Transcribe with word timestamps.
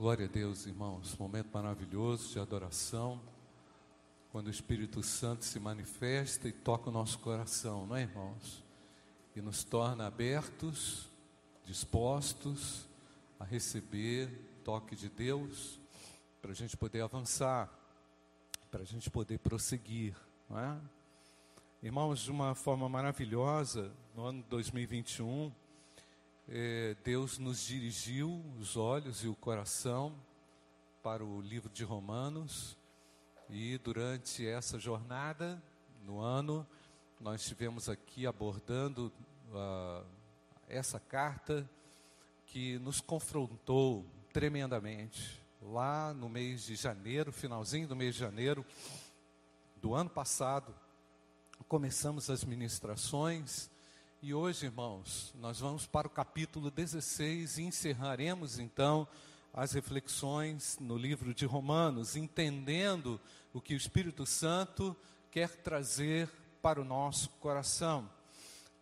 Glória 0.00 0.24
a 0.24 0.28
Deus, 0.30 0.64
irmãos. 0.64 1.14
Momento 1.18 1.50
maravilhoso 1.52 2.32
de 2.32 2.38
adoração. 2.38 3.20
Quando 4.32 4.46
o 4.46 4.50
Espírito 4.50 5.02
Santo 5.02 5.44
se 5.44 5.60
manifesta 5.60 6.48
e 6.48 6.52
toca 6.52 6.88
o 6.88 6.90
nosso 6.90 7.18
coração, 7.18 7.86
não 7.86 7.94
é, 7.94 8.00
irmãos? 8.04 8.64
E 9.36 9.42
nos 9.42 9.62
torna 9.62 10.06
abertos, 10.06 11.06
dispostos 11.66 12.88
a 13.38 13.44
receber 13.44 14.30
toque 14.64 14.96
de 14.96 15.10
Deus, 15.10 15.78
para 16.40 16.52
a 16.52 16.54
gente 16.54 16.78
poder 16.78 17.02
avançar, 17.02 17.70
para 18.70 18.80
a 18.80 18.86
gente 18.86 19.10
poder 19.10 19.38
prosseguir, 19.40 20.16
não 20.48 20.58
é? 20.58 20.80
Irmãos, 21.82 22.20
de 22.20 22.30
uma 22.30 22.54
forma 22.54 22.88
maravilhosa, 22.88 23.92
no 24.16 24.24
ano 24.24 24.42
2021, 24.48 25.52
eh, 26.52 26.96
Deus 27.04 27.38
nos 27.38 27.64
dirigiu 27.64 28.44
os 28.58 28.76
olhos 28.76 29.22
e 29.22 29.28
o 29.28 29.36
coração 29.36 30.12
para 31.00 31.24
o 31.24 31.40
livro 31.40 31.70
de 31.70 31.84
Romanos, 31.84 32.76
e 33.48 33.78
durante 33.78 34.44
essa 34.46 34.76
jornada, 34.76 35.62
no 36.04 36.18
ano, 36.18 36.66
nós 37.20 37.42
estivemos 37.42 37.88
aqui 37.88 38.26
abordando 38.26 39.12
uh, 39.52 40.04
essa 40.68 40.98
carta 40.98 41.68
que 42.46 42.78
nos 42.80 43.00
confrontou 43.00 44.04
tremendamente. 44.32 45.40
Lá 45.62 46.12
no 46.12 46.28
mês 46.28 46.64
de 46.64 46.74
janeiro, 46.74 47.32
finalzinho 47.32 47.86
do 47.86 47.94
mês 47.94 48.14
de 48.14 48.20
janeiro 48.20 48.66
do 49.80 49.94
ano 49.94 50.10
passado, 50.10 50.74
começamos 51.68 52.28
as 52.28 52.44
ministrações 52.44 53.70
e 54.22 54.34
hoje, 54.34 54.66
irmãos, 54.66 55.32
nós 55.36 55.60
vamos 55.60 55.86
para 55.86 56.06
o 56.06 56.10
capítulo 56.10 56.70
16 56.70 57.56
e 57.56 57.62
encerraremos 57.62 58.58
então 58.58 59.08
as 59.50 59.72
reflexões 59.72 60.76
no 60.78 60.94
livro 60.98 61.32
de 61.32 61.46
Romanos, 61.46 62.16
entendendo 62.16 63.18
o 63.50 63.62
que 63.62 63.72
o 63.72 63.76
Espírito 63.78 64.26
Santo 64.26 64.94
quer 65.30 65.48
trazer 65.62 66.28
para 66.60 66.78
o 66.78 66.84
nosso 66.84 67.30
coração. 67.40 68.10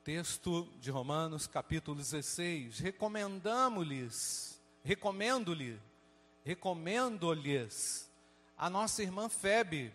Texto 0.03 0.69
de 0.81 0.91
Romanos, 0.91 1.47
capítulo 1.47 1.97
16. 1.97 2.81
Recomendamos-lhes, 2.81 4.61
recomendo-lhe, 4.83 5.79
recomendo-lhes 6.45 8.11
a 8.57 8.69
nossa 8.69 9.05
irmã 9.05 9.29
Febe, 9.29 9.93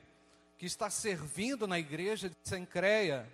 que 0.58 0.66
está 0.66 0.90
servindo 0.90 1.68
na 1.68 1.78
igreja 1.78 2.30
de 2.30 2.36
Sencreia 2.46 3.30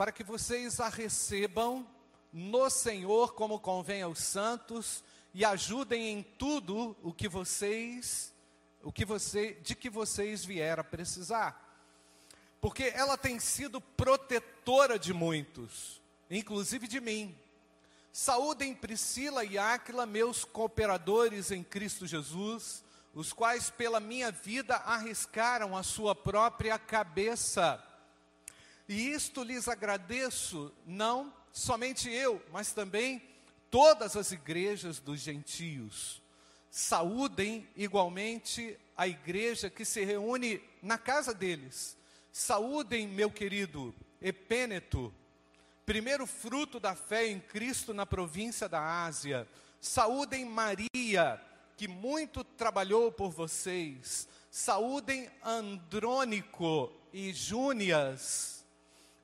para 0.00 0.12
que 0.12 0.24
vocês 0.24 0.80
a 0.80 0.88
recebam 0.88 1.86
no 2.32 2.70
Senhor 2.70 3.34
como 3.34 3.60
convém 3.60 4.00
aos 4.00 4.20
santos 4.20 5.04
e 5.34 5.44
ajudem 5.44 6.08
em 6.08 6.22
tudo 6.22 6.96
o 7.02 7.12
que 7.12 7.28
vocês 7.28 8.32
o 8.82 8.90
que 8.90 9.04
você 9.04 9.58
de 9.62 9.74
que 9.74 9.90
vocês 9.90 10.42
vieram 10.42 10.80
a 10.80 10.84
precisar. 10.84 11.84
Porque 12.62 12.84
ela 12.96 13.18
tem 13.18 13.38
sido 13.38 13.78
protetora 13.78 14.98
de 14.98 15.12
muitos, 15.12 16.00
inclusive 16.30 16.88
de 16.88 16.98
mim. 16.98 17.38
Saúdem 18.10 18.74
Priscila 18.74 19.44
e 19.44 19.58
Áquila, 19.58 20.06
meus 20.06 20.46
cooperadores 20.46 21.50
em 21.50 21.62
Cristo 21.62 22.06
Jesus, 22.06 22.82
os 23.14 23.34
quais 23.34 23.68
pela 23.68 24.00
minha 24.00 24.32
vida 24.32 24.76
arriscaram 24.76 25.76
a 25.76 25.82
sua 25.82 26.14
própria 26.14 26.78
cabeça 26.78 27.86
e 28.90 29.12
isto 29.12 29.44
lhes 29.44 29.68
agradeço, 29.68 30.72
não 30.84 31.32
somente 31.52 32.10
eu, 32.10 32.42
mas 32.50 32.72
também 32.72 33.22
todas 33.70 34.16
as 34.16 34.32
igrejas 34.32 34.98
dos 34.98 35.20
gentios. 35.20 36.20
Saúdem 36.68 37.68
igualmente 37.76 38.76
a 38.96 39.06
igreja 39.06 39.70
que 39.70 39.84
se 39.84 40.04
reúne 40.04 40.60
na 40.82 40.98
casa 40.98 41.32
deles. 41.32 41.96
Saúdem, 42.32 43.06
meu 43.06 43.30
querido 43.30 43.94
Epêneto, 44.20 45.14
primeiro 45.86 46.26
fruto 46.26 46.80
da 46.80 46.96
fé 46.96 47.28
em 47.28 47.38
Cristo 47.38 47.94
na 47.94 48.04
província 48.04 48.68
da 48.68 49.04
Ásia. 49.04 49.46
Saúdem 49.80 50.44
Maria, 50.44 51.40
que 51.76 51.86
muito 51.86 52.42
trabalhou 52.42 53.12
por 53.12 53.30
vocês. 53.30 54.26
Saúdem 54.50 55.30
Andrônico 55.44 56.92
e 57.12 57.32
Júnias 57.32 58.59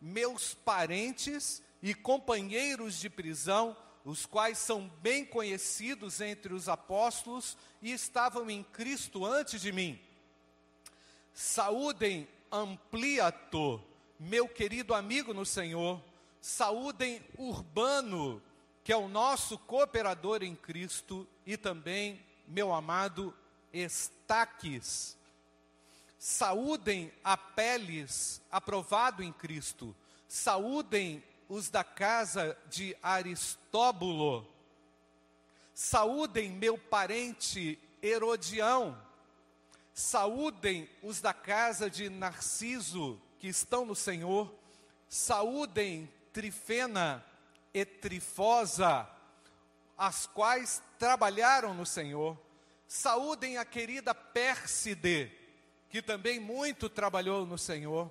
meus 0.00 0.54
parentes 0.54 1.62
e 1.82 1.94
companheiros 1.94 2.98
de 2.98 3.08
prisão, 3.08 3.76
os 4.04 4.24
quais 4.24 4.58
são 4.58 4.88
bem 5.00 5.24
conhecidos 5.24 6.20
entre 6.20 6.54
os 6.54 6.68
apóstolos 6.68 7.56
e 7.82 7.92
estavam 7.92 8.48
em 8.48 8.62
Cristo 8.62 9.24
antes 9.24 9.60
de 9.60 9.72
mim. 9.72 10.00
Saúdem 11.34 12.28
Ampliato, 12.50 13.82
meu 14.18 14.48
querido 14.48 14.94
amigo 14.94 15.34
no 15.34 15.44
Senhor. 15.44 16.00
Saúdem 16.40 17.20
Urbano, 17.36 18.40
que 18.84 18.92
é 18.92 18.96
o 18.96 19.08
nosso 19.08 19.58
cooperador 19.58 20.42
em 20.42 20.54
Cristo, 20.54 21.26
e 21.44 21.56
também 21.56 22.24
meu 22.46 22.72
amado 22.72 23.34
Estaques. 23.72 25.16
Saúdem 26.28 27.12
Apeles, 27.22 28.42
aprovado 28.50 29.22
em 29.22 29.32
Cristo. 29.32 29.94
Saúdem 30.26 31.22
os 31.48 31.70
da 31.70 31.84
casa 31.84 32.58
de 32.68 32.96
Aristóbulo. 33.00 34.44
Saúdem 35.72 36.50
meu 36.50 36.76
parente 36.76 37.78
Herodião. 38.02 39.00
Saúdem 39.94 40.90
os 41.00 41.20
da 41.20 41.32
casa 41.32 41.88
de 41.88 42.10
Narciso, 42.10 43.22
que 43.38 43.46
estão 43.46 43.86
no 43.86 43.94
Senhor. 43.94 44.52
Saúdem 45.08 46.12
Trifena 46.32 47.24
e 47.72 47.84
Trifosa, 47.84 49.08
as 49.96 50.26
quais 50.26 50.82
trabalharam 50.98 51.72
no 51.72 51.86
Senhor. 51.86 52.36
Saúdem 52.88 53.58
a 53.58 53.64
querida 53.64 54.12
Pérside, 54.12 55.45
que 55.88 56.02
também 56.02 56.40
muito 56.40 56.88
trabalhou 56.88 57.46
no 57.46 57.56
Senhor. 57.56 58.10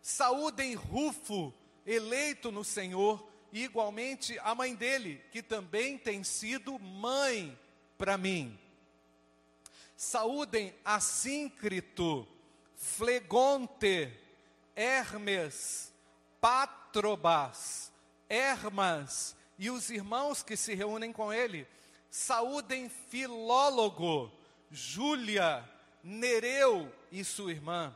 Saúdem 0.00 0.74
Rufo, 0.74 1.52
eleito 1.86 2.50
no 2.50 2.64
Senhor, 2.64 3.26
e 3.52 3.64
igualmente 3.64 4.38
a 4.40 4.54
mãe 4.54 4.74
dele, 4.74 5.22
que 5.30 5.42
também 5.42 5.98
tem 5.98 6.24
sido 6.24 6.78
mãe 6.78 7.58
para 7.98 8.16
mim. 8.16 8.58
Saúdem 9.96 10.74
Assíncrito, 10.84 12.26
Flegonte, 12.74 14.12
Hermes, 14.74 15.92
Patrobas, 16.40 17.92
Hermas 18.28 19.36
e 19.58 19.70
os 19.70 19.90
irmãos 19.90 20.42
que 20.42 20.56
se 20.56 20.74
reúnem 20.74 21.12
com 21.12 21.32
ele. 21.32 21.68
Saúdem 22.10 22.88
Filólogo, 22.88 24.32
Júlia, 24.70 25.64
Nereu 26.02 26.92
e 27.10 27.24
sua 27.24 27.52
irmã, 27.52 27.94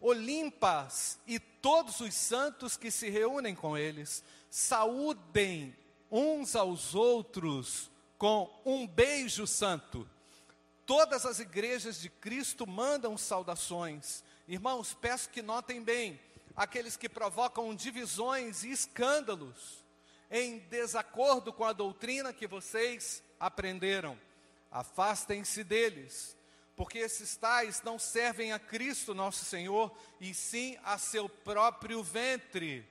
Olimpas 0.00 1.18
e 1.26 1.38
todos 1.38 2.00
os 2.00 2.12
santos 2.12 2.76
que 2.76 2.90
se 2.90 3.08
reúnem 3.08 3.54
com 3.54 3.76
eles, 3.78 4.22
saúdem 4.50 5.74
uns 6.10 6.54
aos 6.54 6.94
outros 6.94 7.90
com 8.18 8.50
um 8.66 8.86
beijo 8.86 9.46
santo. 9.46 10.06
Todas 10.84 11.24
as 11.24 11.40
igrejas 11.40 12.00
de 12.00 12.10
Cristo 12.10 12.66
mandam 12.66 13.16
saudações. 13.16 14.22
Irmãos, 14.46 14.92
peço 14.92 15.30
que 15.30 15.40
notem 15.40 15.82
bem 15.82 16.20
aqueles 16.54 16.98
que 16.98 17.08
provocam 17.08 17.74
divisões 17.74 18.62
e 18.62 18.70
escândalos 18.70 19.82
em 20.30 20.58
desacordo 20.58 21.50
com 21.52 21.64
a 21.64 21.72
doutrina 21.72 22.32
que 22.32 22.46
vocês 22.46 23.22
aprenderam. 23.40 24.18
Afastem-se 24.70 25.64
deles 25.64 26.36
porque 26.76 26.98
esses 26.98 27.36
tais 27.36 27.82
não 27.82 27.98
servem 27.98 28.52
a 28.52 28.58
Cristo 28.58 29.14
nosso 29.14 29.44
Senhor, 29.44 29.96
e 30.20 30.34
sim 30.34 30.76
a 30.82 30.98
seu 30.98 31.28
próprio 31.28 32.02
ventre. 32.02 32.88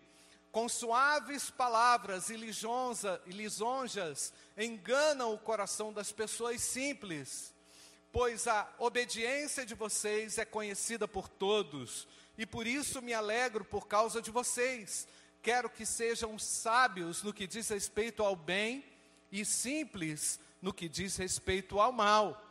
Com 0.51 0.69
suaves 0.69 1.50
palavras 1.50 2.30
e, 2.30 2.38
lisonja, 2.38 3.21
lisonjas 3.25 4.31
enganam 4.57 5.33
o 5.33 5.39
coração 5.39 5.91
das 5.91 6.12
pessoas 6.12 6.62
simples, 6.62 7.53
pois 8.12 8.47
a 8.47 8.71
obediência 8.77 9.65
de 9.65 9.74
vocês 9.74 10.38
é 10.38 10.45
conhecida 10.45 11.07
por 11.07 11.27
todos, 11.27 12.07
e 12.38 12.45
por 12.45 12.68
isso 12.68 13.01
me 13.01 13.13
alegro 13.13 13.65
por 13.65 13.88
causa 13.88 14.21
de 14.21 14.31
vocês. 14.31 15.07
Quero 15.41 15.69
que 15.69 15.86
sejam 15.86 16.39
sábios 16.39 17.21
no 17.21 17.33
que 17.33 17.45
diz 17.45 17.68
respeito 17.68 18.24
ao 18.24 18.36
bem 18.36 18.86
e 19.29 19.44
simples 19.44 20.39
no 20.62 20.74
que 20.74 20.88
diz 20.88 21.18
respeito 21.18 21.81
ao 21.81 21.91
mal 21.91 22.42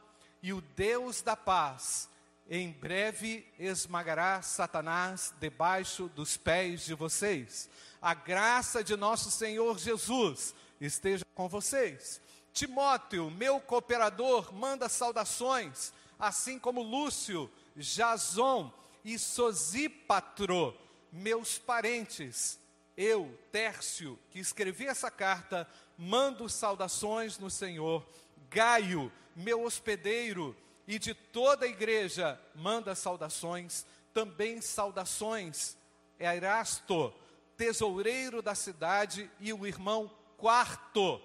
e 0.43 0.53
o 0.53 0.61
Deus 0.61 1.23
da 1.23 1.37
paz 1.37 2.09
em 2.51 2.71
breve 2.73 3.47
esmagará 3.59 4.43
Satanás 4.43 5.33
debaixo 5.41 6.09
dos 6.09 6.37
pés 6.37 6.85
de 6.85 6.95
vocês. 6.95 7.71
A 8.01 8.13
graça 8.13 8.83
de 8.83 8.97
nosso 8.97 9.31
Senhor 9.31 9.79
Jesus 9.79 10.55
esteja 10.81 11.25
com 11.35 11.49
vocês. 11.49 12.21
Timóteo, 12.53 13.31
meu 13.31 13.61
cooperador, 13.61 14.53
manda 14.53 14.89
saudações, 14.89 15.93
assim 16.19 16.59
como 16.59 16.83
Lúcio, 16.83 17.51
Jason 17.77 18.71
e 19.05 19.19
Sosípatro, 19.19 20.77
meus 21.11 21.57
parentes. 21.57 22.59
Eu, 22.95 23.39
Tércio, 23.51 24.19
que 24.31 24.39
escrevi 24.39 24.87
essa 24.87 25.11
carta, 25.11 25.67
mando 25.97 26.49
saudações 26.49 27.39
no 27.39 27.49
Senhor. 27.49 28.07
Gaio, 28.53 29.11
meu 29.35 29.63
hospedeiro, 29.65 30.57
e 30.87 30.99
de 30.99 31.15
toda 31.15 31.65
a 31.65 31.69
igreja, 31.69 32.41
manda 32.55 32.95
saudações. 32.95 33.87
Também 34.13 34.61
saudações 34.61 35.77
a 36.21 36.37
Erasto, 36.37 37.13
tesoureiro 37.57 38.43
da 38.43 38.55
cidade, 38.55 39.31
e 39.41 39.53
o 39.53 39.67
irmão 39.67 40.11
Quarto. 40.37 41.21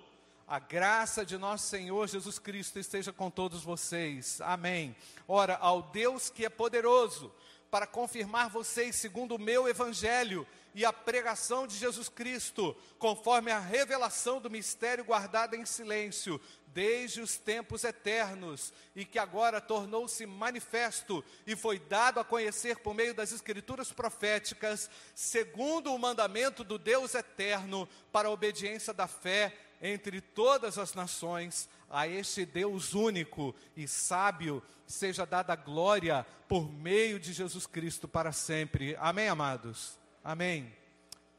A 0.47 0.59
graça 0.59 1.25
de 1.25 1.37
nosso 1.37 1.67
Senhor 1.67 2.07
Jesus 2.07 2.39
Cristo 2.39 2.79
esteja 2.79 3.11
com 3.11 3.29
todos 3.29 3.63
vocês. 3.63 4.39
Amém. 4.41 4.95
Ora, 5.27 5.57
ao 5.57 5.81
Deus 5.81 6.29
que 6.29 6.45
é 6.45 6.49
poderoso 6.49 7.33
para 7.69 7.85
confirmar 7.85 8.49
vocês 8.49 8.95
segundo 8.95 9.35
o 9.35 9.39
meu 9.39 9.67
evangelho 9.67 10.47
e 10.77 10.85
a 10.85 10.93
pregação 10.93 11.65
de 11.65 11.75
Jesus 11.75 12.07
Cristo, 12.07 12.77
conforme 12.99 13.49
a 13.49 13.57
revelação 13.57 14.39
do 14.39 14.47
mistério 14.47 15.03
guardado 15.03 15.55
em 15.55 15.65
silêncio 15.65 16.39
desde 16.67 17.19
os 17.19 17.35
tempos 17.35 17.83
eternos 17.83 18.71
e 18.95 19.03
que 19.03 19.17
agora 19.17 19.59
tornou-se 19.59 20.23
manifesto 20.27 21.25
e 21.47 21.55
foi 21.55 21.79
dado 21.79 22.19
a 22.19 22.23
conhecer 22.23 22.77
por 22.77 22.93
meio 22.93 23.15
das 23.15 23.31
escrituras 23.31 23.91
proféticas, 23.91 24.87
segundo 25.15 25.91
o 25.91 25.97
mandamento 25.97 26.63
do 26.63 26.77
Deus 26.77 27.15
eterno, 27.15 27.89
para 28.11 28.27
a 28.27 28.31
obediência 28.31 28.93
da 28.93 29.07
fé 29.07 29.57
entre 29.81 30.21
todas 30.21 30.77
as 30.77 30.93
nações, 30.93 31.67
a 31.89 32.07
este 32.07 32.45
Deus 32.45 32.93
único 32.93 33.55
e 33.75 33.87
sábio 33.87 34.61
seja 34.85 35.25
dada 35.25 35.55
glória 35.55 36.23
por 36.47 36.71
meio 36.71 37.19
de 37.19 37.33
Jesus 37.33 37.65
Cristo 37.65 38.07
para 38.07 38.31
sempre. 38.31 38.95
Amém, 38.99 39.27
amados? 39.27 39.97
Amém. 40.27 40.75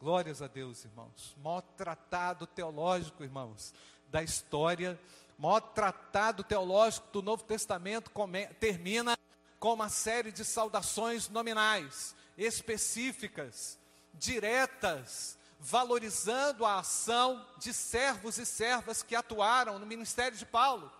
Glórias 0.00 0.40
a 0.40 0.46
Deus, 0.46 0.82
irmãos. 0.82 1.36
Mó 1.36 1.60
tratado 1.60 2.46
teológico, 2.46 3.22
irmãos, 3.22 3.74
da 4.06 4.22
história, 4.22 4.98
maior 5.36 5.60
tratado 5.60 6.42
teológico 6.42 7.06
do 7.12 7.20
Novo 7.20 7.44
Testamento 7.44 8.10
come, 8.10 8.46
termina 8.54 9.14
com 9.60 9.74
uma 9.74 9.90
série 9.90 10.32
de 10.32 10.42
saudações 10.42 11.28
nominais, 11.28 12.16
específicas, 12.34 13.78
diretas, 14.14 15.36
valorizando 15.60 16.64
a 16.64 16.78
ação 16.78 17.46
de 17.58 17.74
servos 17.74 18.38
e 18.38 18.46
servas 18.46 19.02
que 19.02 19.14
atuaram 19.14 19.78
no 19.78 19.84
ministério 19.84 20.38
de 20.38 20.46
Paulo. 20.46 20.90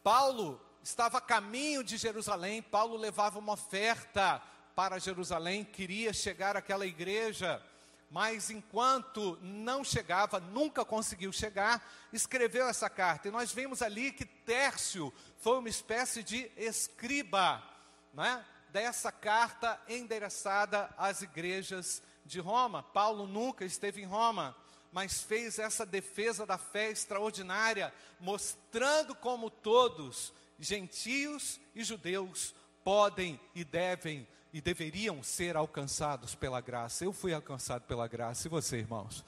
Paulo 0.00 0.60
estava 0.80 1.18
a 1.18 1.20
caminho 1.20 1.82
de 1.82 1.96
Jerusalém, 1.96 2.62
Paulo 2.62 2.96
levava 2.96 3.36
uma 3.36 3.54
oferta 3.54 4.40
para 4.76 4.98
Jerusalém, 4.98 5.64
queria 5.64 6.12
chegar 6.12 6.54
àquela 6.54 6.86
igreja, 6.86 7.62
mas 8.10 8.50
enquanto 8.50 9.38
não 9.40 9.82
chegava, 9.82 10.38
nunca 10.38 10.84
conseguiu 10.84 11.32
chegar, 11.32 11.82
escreveu 12.12 12.68
essa 12.68 12.90
carta. 12.90 13.26
E 13.26 13.30
nós 13.30 13.50
vemos 13.50 13.80
ali 13.80 14.12
que 14.12 14.26
Tércio 14.26 15.10
foi 15.38 15.58
uma 15.58 15.70
espécie 15.70 16.22
de 16.22 16.52
escriba, 16.58 17.64
né, 18.12 18.44
dessa 18.68 19.10
carta 19.10 19.80
endereçada 19.88 20.92
às 20.98 21.22
igrejas 21.22 22.02
de 22.26 22.38
Roma. 22.38 22.82
Paulo 22.82 23.26
nunca 23.26 23.64
esteve 23.64 24.02
em 24.02 24.06
Roma, 24.06 24.54
mas 24.92 25.22
fez 25.22 25.58
essa 25.58 25.86
defesa 25.86 26.44
da 26.44 26.58
fé 26.58 26.90
extraordinária, 26.90 27.94
mostrando 28.20 29.14
como 29.14 29.48
todos, 29.48 30.34
gentios 30.58 31.58
e 31.74 31.82
judeus, 31.82 32.54
podem 32.84 33.40
e 33.54 33.64
devem 33.64 34.28
e 34.56 34.60
deveriam 34.62 35.22
ser 35.22 35.54
alcançados 35.54 36.34
pela 36.34 36.62
graça. 36.62 37.04
Eu 37.04 37.12
fui 37.12 37.34
alcançado 37.34 37.82
pela 37.82 38.08
graça, 38.08 38.48
e 38.48 38.50
você, 38.50 38.78
irmãos? 38.78 39.22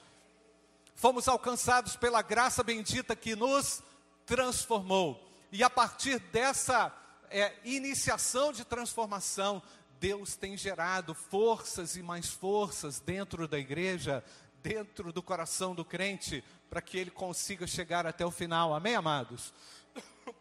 Fomos 0.95 1.27
alcançados 1.27 1.95
pela 1.95 2.23
graça 2.23 2.63
bendita 2.63 3.15
que 3.15 3.35
nos 3.35 3.83
transformou. 4.25 5.23
E 5.51 5.61
a 5.61 5.69
partir 5.69 6.17
dessa 6.17 6.91
é, 7.29 7.53
iniciação 7.63 8.51
de 8.51 8.65
transformação, 8.65 9.61
Deus 9.99 10.35
tem 10.35 10.57
gerado 10.57 11.13
forças 11.13 11.95
e 11.95 12.01
mais 12.01 12.29
forças 12.29 12.99
dentro 12.99 13.47
da 13.47 13.59
igreja, 13.59 14.23
dentro 14.63 15.13
do 15.13 15.21
coração 15.21 15.75
do 15.75 15.85
crente, 15.85 16.43
para 16.71 16.81
que 16.81 16.97
ele 16.97 17.11
consiga 17.11 17.67
chegar 17.67 18.07
até 18.07 18.25
o 18.25 18.31
final. 18.31 18.73
Amém, 18.73 18.95
amados? 18.95 19.53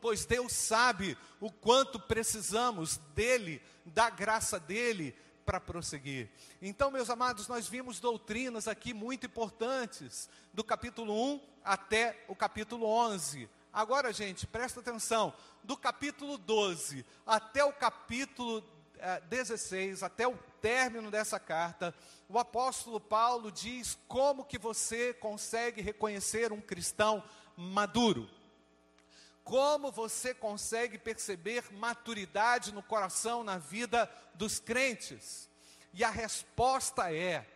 Pois 0.01 0.25
Deus 0.25 0.53
sabe 0.53 1.17
o 1.41 1.51
quanto 1.51 1.99
precisamos 1.99 2.99
dele, 3.15 3.63
da 3.85 4.11
graça 4.11 4.61
dele, 4.61 5.15
para 5.45 5.59
prosseguir. 5.59 6.29
Então, 6.61 6.91
meus 6.91 7.09
amados, 7.09 7.49
nós 7.49 7.67
vimos 7.67 8.01
doutrinas 8.01 8.69
aqui 8.69 8.93
muito 8.93 9.25
importantes, 9.25 10.29
do 10.53 10.63
capítulo 10.63 11.15
1 11.35 11.41
até 11.65 12.23
o 12.29 12.37
capítulo 12.37 12.87
11. 12.87 13.49
Agora, 13.73 14.13
gente, 14.13 14.47
presta 14.47 14.81
atenção, 14.81 15.33
do 15.63 15.77
capítulo 15.77 16.37
12 16.37 17.05
até 17.27 17.65
o 17.65 17.73
capítulo 17.73 18.63
16, 19.29 20.03
até 20.03 20.27
o 20.27 20.37
término 20.61 21.11
dessa 21.11 21.39
carta, 21.39 21.95
o 22.29 22.39
apóstolo 22.39 23.01
Paulo 23.01 23.51
diz 23.51 23.97
como 24.07 24.45
que 24.45 24.59
você 24.59 25.15
consegue 25.15 25.81
reconhecer 25.81 26.53
um 26.53 26.61
cristão 26.61 27.23
maduro. 27.57 28.29
Como 29.49 29.91
você 29.91 30.33
consegue 30.35 30.99
perceber 30.99 31.73
maturidade 31.73 32.71
no 32.71 32.83
coração, 32.83 33.43
na 33.43 33.57
vida 33.57 34.07
dos 34.35 34.61
crentes? 34.61 35.49
E 35.95 36.05
a 36.05 36.11
resposta 36.11 37.11
é 37.11 37.49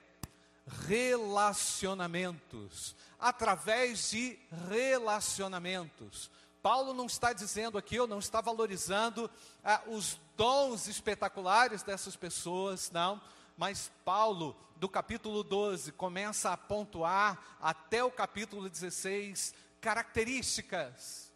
relacionamentos, 0.86 2.96
através 3.20 4.10
de 4.10 4.38
relacionamentos. 4.70 6.30
Paulo 6.62 6.94
não 6.94 7.04
está 7.04 7.34
dizendo 7.34 7.76
aqui, 7.76 8.00
ou 8.00 8.06
não 8.06 8.20
está 8.20 8.40
valorizando 8.40 9.30
ah, 9.62 9.82
os 9.88 10.18
dons 10.34 10.86
espetaculares 10.86 11.82
dessas 11.82 12.16
pessoas, 12.16 12.90
não, 12.90 13.20
mas 13.54 13.92
Paulo, 14.02 14.56
do 14.76 14.88
capítulo 14.88 15.44
12, 15.44 15.92
começa 15.92 16.54
a 16.54 16.56
pontuar 16.56 17.58
até 17.60 18.02
o 18.02 18.10
capítulo 18.10 18.70
16 18.70 19.54
características, 19.78 21.31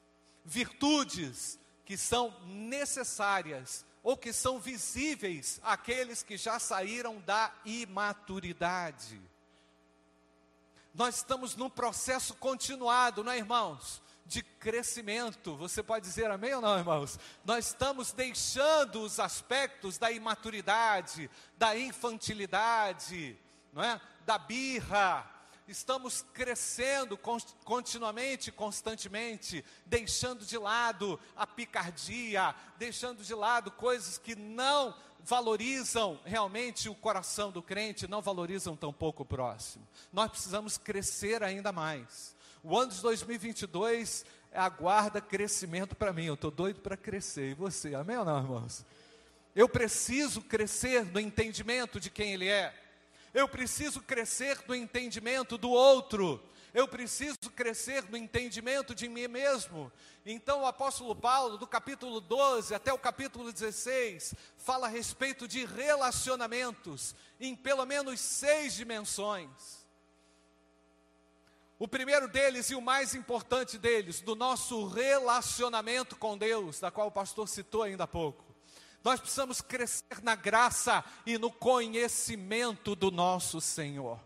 virtudes 0.47 1.59
que 1.85 1.97
são 1.97 2.35
necessárias 2.47 3.85
ou 4.03 4.17
que 4.17 4.33
são 4.33 4.59
visíveis 4.59 5.61
àqueles 5.63 6.23
que 6.23 6.37
já 6.37 6.59
saíram 6.59 7.21
da 7.21 7.53
imaturidade. 7.65 9.21
Nós 10.95 11.17
estamos 11.17 11.55
num 11.57 11.69
processo 11.69 12.35
continuado, 12.35 13.23
não 13.23 13.33
é, 13.33 13.39
irmãos? 13.39 14.03
de 14.27 14.43
crescimento. 14.43 15.57
Você 15.57 15.83
pode 15.83 16.05
dizer 16.05 16.31
amém 16.31 16.53
ou 16.55 16.61
não, 16.61 16.77
irmãos? 16.77 17.19
Nós 17.45 17.69
estamos 17.69 18.13
deixando 18.13 19.03
os 19.03 19.21
aspectos 19.21 19.99
da 19.99 20.11
imaturidade, 20.11 21.31
da 21.57 21.79
infantilidade, 21.79 23.39
não 23.73 23.83
é? 23.83 24.01
Da 24.25 24.37
birra. 24.37 25.31
Estamos 25.69 26.25
crescendo 26.33 27.19
continuamente, 27.65 28.53
constantemente, 28.53 29.65
deixando 29.85 30.45
de 30.45 30.57
lado 30.57 31.19
a 31.35 31.45
picardia, 31.45 32.55
deixando 32.79 33.25
de 33.25 33.35
lado 33.35 33.73
coisas 33.73 34.17
que 34.17 34.37
não 34.37 34.95
valorizam 35.21 36.21
realmente 36.25 36.89
o 36.89 36.95
coração 36.95 37.51
do 37.51 37.61
crente, 37.61 38.07
não 38.07 38.23
valorizam 38.23 38.77
tão 38.77 38.93
pouco 38.93 39.25
o 39.25 39.27
próximo. 39.27 39.85
Nós 40.13 40.31
precisamos 40.31 40.79
crescer 40.79 41.43
ainda 41.43 41.73
mais. 41.73 42.37
O 42.63 42.79
ano 42.79 42.93
de 42.93 43.03
2022 43.03 44.25
aguarda 44.53 45.21
crescimento 45.21 45.97
para 45.97 46.13
mim. 46.13 46.27
Eu 46.27 46.35
estou 46.35 46.51
doido 46.53 46.81
para 46.81 46.97
crescer. 46.97 47.51
E 47.51 47.55
você? 47.55 47.93
Amém 47.95 48.17
ou 48.17 48.25
não, 48.25 48.39
irmãos? 48.39 48.85
Eu 49.55 49.69
preciso 49.69 50.43
crescer 50.43 51.05
no 51.07 51.19
entendimento 51.19 51.99
de 51.99 52.09
quem 52.09 52.35
Ele 52.35 52.47
é. 52.49 52.73
Eu 53.37 53.47
preciso 53.47 54.01
crescer 54.01 54.59
no 54.67 54.75
entendimento 54.75 55.59
do 55.59 55.69
outro. 55.69 56.43
Eu 56.73 56.89
preciso 56.89 57.37
crescer 57.55 58.03
no 58.09 58.17
entendimento 58.17 58.95
de 58.95 59.11
mim 59.11 59.29
mesmo. 59.29 59.93
Então, 60.25 60.63
o 60.63 60.67
apóstolo 60.67 61.15
Paulo, 61.15 61.59
do 61.59 61.67
capítulo 61.67 62.19
12 62.19 62.75
até 62.75 62.95
o 62.95 62.99
capítulo 62.99 63.53
16, 63.53 64.35
fala 64.57 64.87
a 64.87 64.91
respeito 64.91 65.47
de 65.47 65.67
relacionamentos 65.67 67.15
em 67.39 67.55
pelo 67.55 67.85
menos 67.85 68.21
seis 68.21 68.73
dimensões. 68.73 69.85
O 71.79 71.87
primeiro 71.87 72.29
deles 72.29 72.71
e 72.71 72.75
o 72.75 72.81
mais 72.81 73.15
importante 73.15 73.77
deles, 73.77 74.23
do 74.23 74.35
nosso 74.35 74.87
relacionamento 74.87 76.17
com 76.17 76.39
Deus, 76.39 76.81
da 76.81 76.91
qual 76.91 77.09
o 77.09 77.13
pastor 77.13 77.47
citou 77.47 77.83
ainda 77.83 78.05
há 78.05 78.09
pouco. 78.09 78.46
Nós 79.07 79.21
precisamos 79.21 79.61
crescer 79.61 80.21
na 80.21 80.35
graça 80.35 81.05
e 81.25 81.39
no 81.39 81.49
conhecimento 81.49 82.97
do 82.97 83.13
nosso 83.13 83.61
Senhor. 83.61 84.19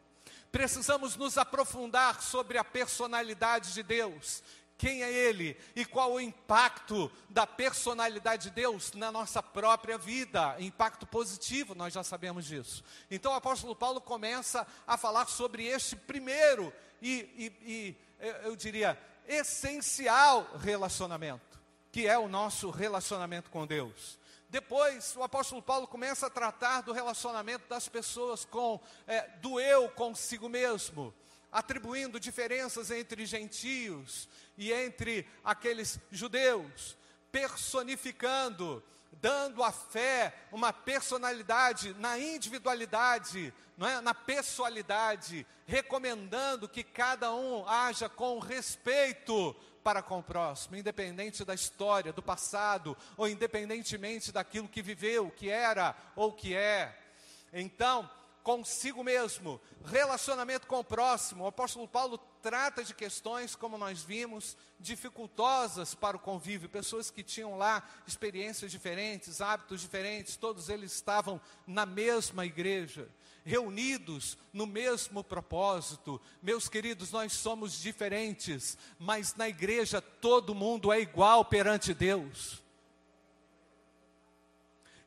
Precisamos 0.51 1.17
nos 1.17 1.37
aprofundar 1.37 2.23
sobre 2.23 2.57
a 2.57 2.65
personalidade 2.65 3.75
de 3.75 3.83
Deus. 3.83 4.43
Quem 4.79 5.03
é 5.03 5.13
Ele 5.13 5.55
e 5.77 5.85
qual 5.85 6.15
o 6.15 6.21
impacto 6.21 7.13
da 7.29 7.47
personalidade 7.47 8.45
de 8.45 8.53
Deus 8.53 8.95
na 8.95 9.13
nossa 9.13 9.43
própria 9.43 9.99
vida? 9.99 10.57
Impacto 10.59 11.07
positivo, 11.07 11.75
nós 11.75 11.93
já 11.93 12.03
sabemos 12.03 12.47
disso. 12.47 12.83
Então 13.11 13.33
o 13.33 13.37
apóstolo 13.37 13.77
Paulo 13.77 14.01
começa 14.01 14.67
a 14.87 14.97
falar 14.97 15.29
sobre 15.29 15.67
este 15.67 15.95
primeiro 15.95 16.73
e, 17.03 17.13
e, 17.37 17.71
e 17.71 17.97
eu 18.45 18.57
diria, 18.57 18.99
essencial 19.29 20.51
relacionamento, 20.59 21.61
que 21.93 22.07
é 22.07 22.19
o 22.19 22.29
nosso 22.31 22.71
relacionamento 22.71 23.51
com 23.51 23.67
Deus. 23.67 24.19
Depois, 24.51 25.15
o 25.15 25.23
apóstolo 25.23 25.63
Paulo 25.63 25.87
começa 25.87 26.27
a 26.27 26.31
tratar 26.31 26.81
do 26.81 26.93
relacionamento 26.93 27.69
das 27.69 27.89
pessoas 27.89 28.45
com, 28.45 28.81
é, 29.07 29.29
do 29.37 29.61
eu 29.61 29.89
consigo 29.91 30.49
mesmo, 30.49 31.15
atribuindo 31.53 32.19
diferenças 32.19 32.91
entre 32.91 33.25
gentios 33.27 34.29
e 34.59 34.73
entre 34.73 35.25
aqueles 35.45 36.01
judeus, 36.11 36.97
personificando, 37.31 38.83
dando 39.13 39.63
à 39.63 39.71
fé 39.71 40.35
uma 40.51 40.73
personalidade 40.73 41.95
na 41.95 42.19
individualidade, 42.19 43.55
não 43.77 43.87
é? 43.87 44.01
na 44.01 44.15
pessoalidade, 44.15 45.47
recomendando 45.65 46.69
que 46.69 46.83
cada 46.83 47.33
um 47.33 47.69
haja 47.69 48.09
com 48.09 48.41
respeito 48.41 49.55
para 49.83 50.03
com 50.03 50.19
o 50.19 50.23
próximo, 50.23 50.77
independente 50.77 51.45
da 51.45 51.55
história, 51.55 52.13
do 52.13 52.23
passado, 52.23 52.97
ou 53.17 53.29
independentemente 53.29 54.33
daquilo 54.33 54.69
que 54.69 54.83
viveu, 54.83 55.31
que 55.31 55.49
era 55.49 55.95
ou 56.15 56.33
que 56.33 56.55
é. 56.55 56.97
Então, 57.53 58.09
consigo 58.43 59.05
mesmo, 59.05 59.61
relacionamento 59.85 60.67
com 60.67 60.79
o 60.79 60.85
próximo. 60.85 61.45
O 61.45 61.49
apóstolo 61.49 61.87
Paulo 61.87 62.19
trata 62.43 62.83
de 62.83 62.95
questões, 62.95 63.55
como 63.55 63.77
nós 63.77 64.03
vimos, 64.03 64.57
dificultosas 64.79 65.95
para 65.95 66.17
o 66.17 66.21
convívio, 66.21 66.69
pessoas 66.69 67.11
que 67.11 67.23
tinham 67.23 67.59
lá 67.59 67.83
experiências 68.07 68.71
diferentes, 68.71 69.41
hábitos 69.41 69.81
diferentes, 69.81 70.37
todos 70.37 70.69
eles 70.69 70.93
estavam 70.93 71.41
na 71.67 71.85
mesma 71.85 72.47
igreja 72.47 73.09
reunidos 73.51 74.39
no 74.53 74.65
mesmo 74.65 75.25
propósito. 75.25 76.21
Meus 76.41 76.69
queridos, 76.69 77.11
nós 77.11 77.33
somos 77.33 77.83
diferentes, 77.83 78.79
mas 78.97 79.35
na 79.35 79.49
igreja 79.49 80.01
todo 80.01 80.55
mundo 80.55 80.93
é 80.93 81.01
igual 81.01 81.45
perante 81.45 81.93
Deus. 81.93 82.63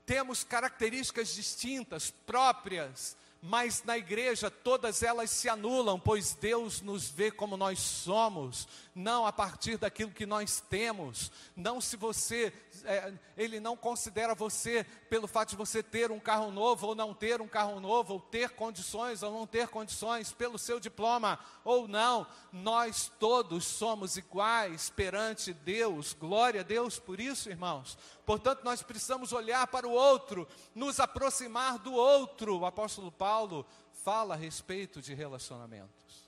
Temos 0.06 0.44
características 0.44 1.34
distintas, 1.34 2.12
próprias, 2.12 3.16
mas 3.42 3.82
na 3.86 3.98
igreja 3.98 4.52
todas 4.52 5.02
elas 5.02 5.30
se 5.30 5.48
anulam, 5.48 5.98
pois 5.98 6.34
Deus 6.34 6.82
nos 6.82 7.10
vê 7.10 7.32
como 7.32 7.56
nós 7.56 7.80
somos, 7.80 8.68
não 8.96 9.26
a 9.26 9.34
partir 9.34 9.78
daquilo 9.78 10.12
que 10.12 10.26
nós 10.26 10.62
temos. 10.62 11.32
Não 11.56 11.82
se 11.82 11.98
você, 11.98 12.54
é, 12.84 13.14
Ele 13.36 13.60
não 13.60 13.76
considera 13.76 14.36
você 14.36 14.84
pelo 15.10 15.28
fato 15.28 15.50
de 15.50 15.56
você 15.56 15.82
ter 15.82 16.12
um 16.12 16.20
carro 16.20 16.52
novo 16.52 16.88
ou 16.88 16.96
não 16.96 17.14
ter 17.14 17.42
um 17.42 17.48
carro 17.48 17.80
novo, 17.80 18.14
ou 18.14 18.20
ter 18.20 18.52
condições 18.52 19.24
ou 19.24 19.32
não 19.32 19.48
ter 19.48 19.68
condições, 19.68 20.32
pelo 20.32 20.58
seu 20.58 20.80
diploma 20.80 21.40
ou 21.64 21.88
não. 21.88 22.28
Nós 22.52 23.12
todos 23.20 23.66
somos 23.66 24.18
iguais 24.18 24.90
perante 24.90 25.54
Deus. 25.54 26.14
Glória 26.14 26.62
a 26.62 26.64
Deus 26.64 27.00
por 27.00 27.20
isso, 27.20 27.50
irmãos. 27.50 27.98
Portanto, 28.26 28.64
nós 28.64 28.82
precisamos 28.82 29.34
olhar 29.34 29.68
para 29.68 29.88
o 29.88 29.92
outro, 29.92 30.48
nos 30.74 31.00
aproximar 31.00 31.80
do 31.80 31.94
outro. 31.94 32.60
O 32.60 32.66
apóstolo 32.66 33.12
Paulo 33.12 33.66
fala 33.92 34.36
a 34.36 34.38
respeito 34.38 35.02
de 35.02 35.14
relacionamentos. 35.14 36.23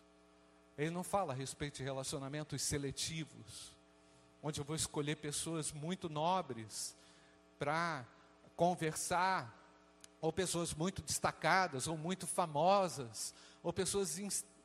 Ele 0.78 0.90
não 0.90 1.04
fala 1.04 1.34
a 1.34 1.36
respeito 1.36 1.78
de 1.78 1.84
relacionamentos 1.84 2.62
seletivos, 2.62 3.76
onde 4.44 4.60
eu 4.60 4.66
vou 4.66 4.76
escolher 4.76 5.16
pessoas 5.16 5.72
muito 5.72 6.10
nobres 6.10 6.96
para 7.58 8.06
conversar, 8.56 9.54
ou 10.20 10.34
pessoas 10.34 10.74
muito 10.74 11.02
destacadas, 11.02 11.88
ou 11.88 11.98
muito 11.98 12.28
famosas, 12.28 13.34
ou 13.64 13.72
pessoas 13.72 14.20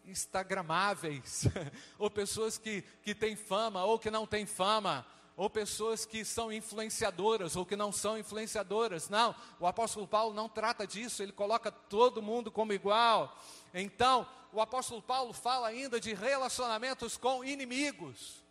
instagramáveis, 0.04 1.44
ou 1.98 2.10
pessoas 2.10 2.58
que, 2.58 2.82
que 3.02 3.14
têm 3.14 3.36
fama, 3.36 3.84
ou 3.84 3.98
que 3.98 4.10
não 4.10 4.26
têm 4.26 4.46
fama 4.46 5.06
ou 5.40 5.48
pessoas 5.48 6.04
que 6.04 6.22
são 6.22 6.52
influenciadoras 6.52 7.56
ou 7.56 7.64
que 7.64 7.74
não 7.74 7.90
são 7.90 8.18
influenciadoras. 8.18 9.08
Não, 9.08 9.34
o 9.58 9.66
apóstolo 9.66 10.06
Paulo 10.06 10.34
não 10.34 10.50
trata 10.50 10.86
disso, 10.86 11.22
ele 11.22 11.32
coloca 11.32 11.72
todo 11.72 12.20
mundo 12.20 12.52
como 12.52 12.74
igual. 12.74 13.34
Então, 13.72 14.28
o 14.52 14.60
apóstolo 14.60 15.00
Paulo 15.00 15.32
fala 15.32 15.68
ainda 15.68 15.98
de 15.98 16.12
relacionamentos 16.12 17.16
com 17.16 17.42
inimigos. 17.42 18.44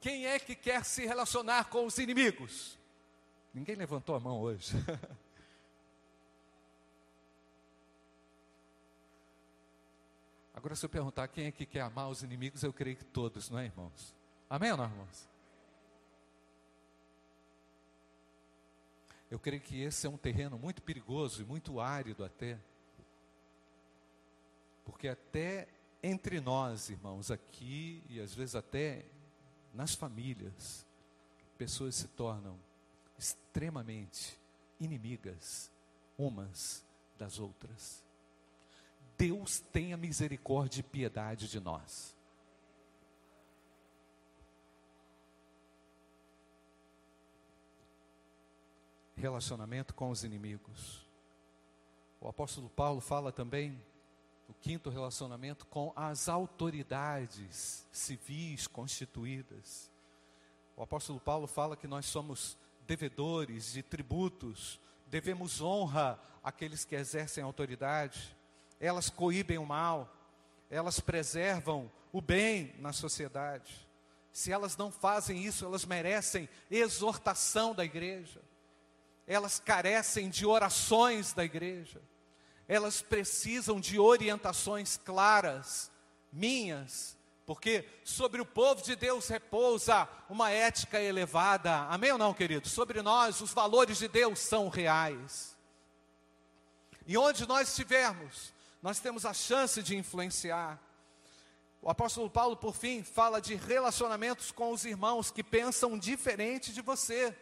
Quem 0.00 0.24
é 0.24 0.38
que 0.38 0.54
quer 0.54 0.84
se 0.84 1.04
relacionar 1.04 1.64
com 1.64 1.84
os 1.84 1.98
inimigos? 1.98 2.78
Ninguém 3.52 3.74
levantou 3.74 4.14
a 4.14 4.20
mão 4.20 4.40
hoje. 4.40 4.72
Agora, 10.54 10.76
se 10.76 10.86
eu 10.86 10.90
perguntar 10.90 11.26
quem 11.26 11.46
é 11.46 11.50
que 11.50 11.66
quer 11.66 11.80
amar 11.80 12.08
os 12.08 12.22
inimigos, 12.22 12.62
eu 12.62 12.72
creio 12.72 12.98
que 12.98 13.04
todos, 13.04 13.50
não 13.50 13.58
é, 13.58 13.64
irmãos? 13.64 14.14
Amém 14.48 14.70
ou 14.70 14.76
não, 14.76 14.84
irmãos? 14.84 15.33
Eu 19.34 19.38
creio 19.40 19.60
que 19.60 19.82
esse 19.82 20.06
é 20.06 20.08
um 20.08 20.16
terreno 20.16 20.56
muito 20.56 20.80
perigoso 20.80 21.42
e 21.42 21.44
muito 21.44 21.80
árido 21.80 22.24
até. 22.24 22.56
Porque 24.84 25.08
até 25.08 25.66
entre 26.00 26.40
nós, 26.40 26.88
irmãos, 26.88 27.32
aqui 27.32 28.00
e 28.08 28.20
às 28.20 28.32
vezes 28.32 28.54
até 28.54 29.04
nas 29.74 29.92
famílias, 29.92 30.86
pessoas 31.58 31.96
se 31.96 32.06
tornam 32.06 32.56
extremamente 33.18 34.38
inimigas 34.78 35.68
umas 36.16 36.84
das 37.18 37.40
outras. 37.40 38.04
Deus 39.18 39.58
tenha 39.58 39.96
misericórdia 39.96 40.78
e 40.78 40.84
piedade 40.84 41.48
de 41.48 41.58
nós. 41.58 42.13
Relacionamento 49.24 49.94
com 49.94 50.10
os 50.10 50.22
inimigos. 50.22 51.02
O 52.20 52.28
apóstolo 52.28 52.68
Paulo 52.68 53.00
fala 53.00 53.32
também 53.32 53.82
o 54.46 54.52
quinto 54.52 54.90
relacionamento 54.90 55.66
com 55.66 55.94
as 55.96 56.28
autoridades 56.28 57.88
civis 57.90 58.66
constituídas. 58.66 59.90
O 60.76 60.82
apóstolo 60.82 61.18
Paulo 61.18 61.46
fala 61.46 61.74
que 61.74 61.88
nós 61.88 62.04
somos 62.04 62.58
devedores 62.86 63.72
de 63.72 63.82
tributos, 63.82 64.78
devemos 65.06 65.62
honra 65.62 66.20
àqueles 66.42 66.84
que 66.84 66.94
exercem 66.94 67.42
autoridade, 67.42 68.36
elas 68.78 69.08
coíbem 69.08 69.56
o 69.56 69.64
mal, 69.64 70.14
elas 70.68 71.00
preservam 71.00 71.90
o 72.12 72.20
bem 72.20 72.74
na 72.78 72.92
sociedade. 72.92 73.88
Se 74.30 74.52
elas 74.52 74.76
não 74.76 74.92
fazem 74.92 75.42
isso, 75.42 75.64
elas 75.64 75.86
merecem 75.86 76.46
exortação 76.70 77.74
da 77.74 77.86
igreja 77.86 78.42
elas 79.26 79.58
carecem 79.58 80.28
de 80.28 80.44
orações 80.44 81.32
da 81.32 81.44
igreja, 81.44 82.00
elas 82.68 83.02
precisam 83.02 83.80
de 83.80 83.98
orientações 83.98 84.96
claras, 84.96 85.90
minhas, 86.32 87.16
porque 87.46 87.84
sobre 88.02 88.40
o 88.40 88.46
povo 88.46 88.82
de 88.82 88.96
Deus 88.96 89.28
repousa 89.28 90.08
uma 90.30 90.50
ética 90.50 91.00
elevada, 91.00 91.86
amém 91.90 92.12
ou 92.12 92.18
não, 92.18 92.32
querido? 92.32 92.68
Sobre 92.68 93.02
nós, 93.02 93.40
os 93.40 93.52
valores 93.52 93.98
de 93.98 94.08
Deus 94.08 94.38
são 94.38 94.68
reais. 94.68 95.54
E 97.06 97.18
onde 97.18 97.46
nós 97.46 97.68
estivermos, 97.68 98.52
nós 98.80 98.98
temos 98.98 99.26
a 99.26 99.34
chance 99.34 99.82
de 99.82 99.94
influenciar. 99.94 100.80
O 101.82 101.90
apóstolo 101.90 102.30
Paulo, 102.30 102.56
por 102.56 102.74
fim, 102.74 103.02
fala 103.02 103.42
de 103.42 103.54
relacionamentos 103.54 104.50
com 104.50 104.72
os 104.72 104.86
irmãos 104.86 105.30
que 105.30 105.44
pensam 105.44 105.98
diferente 105.98 106.72
de 106.72 106.80
você. 106.80 107.36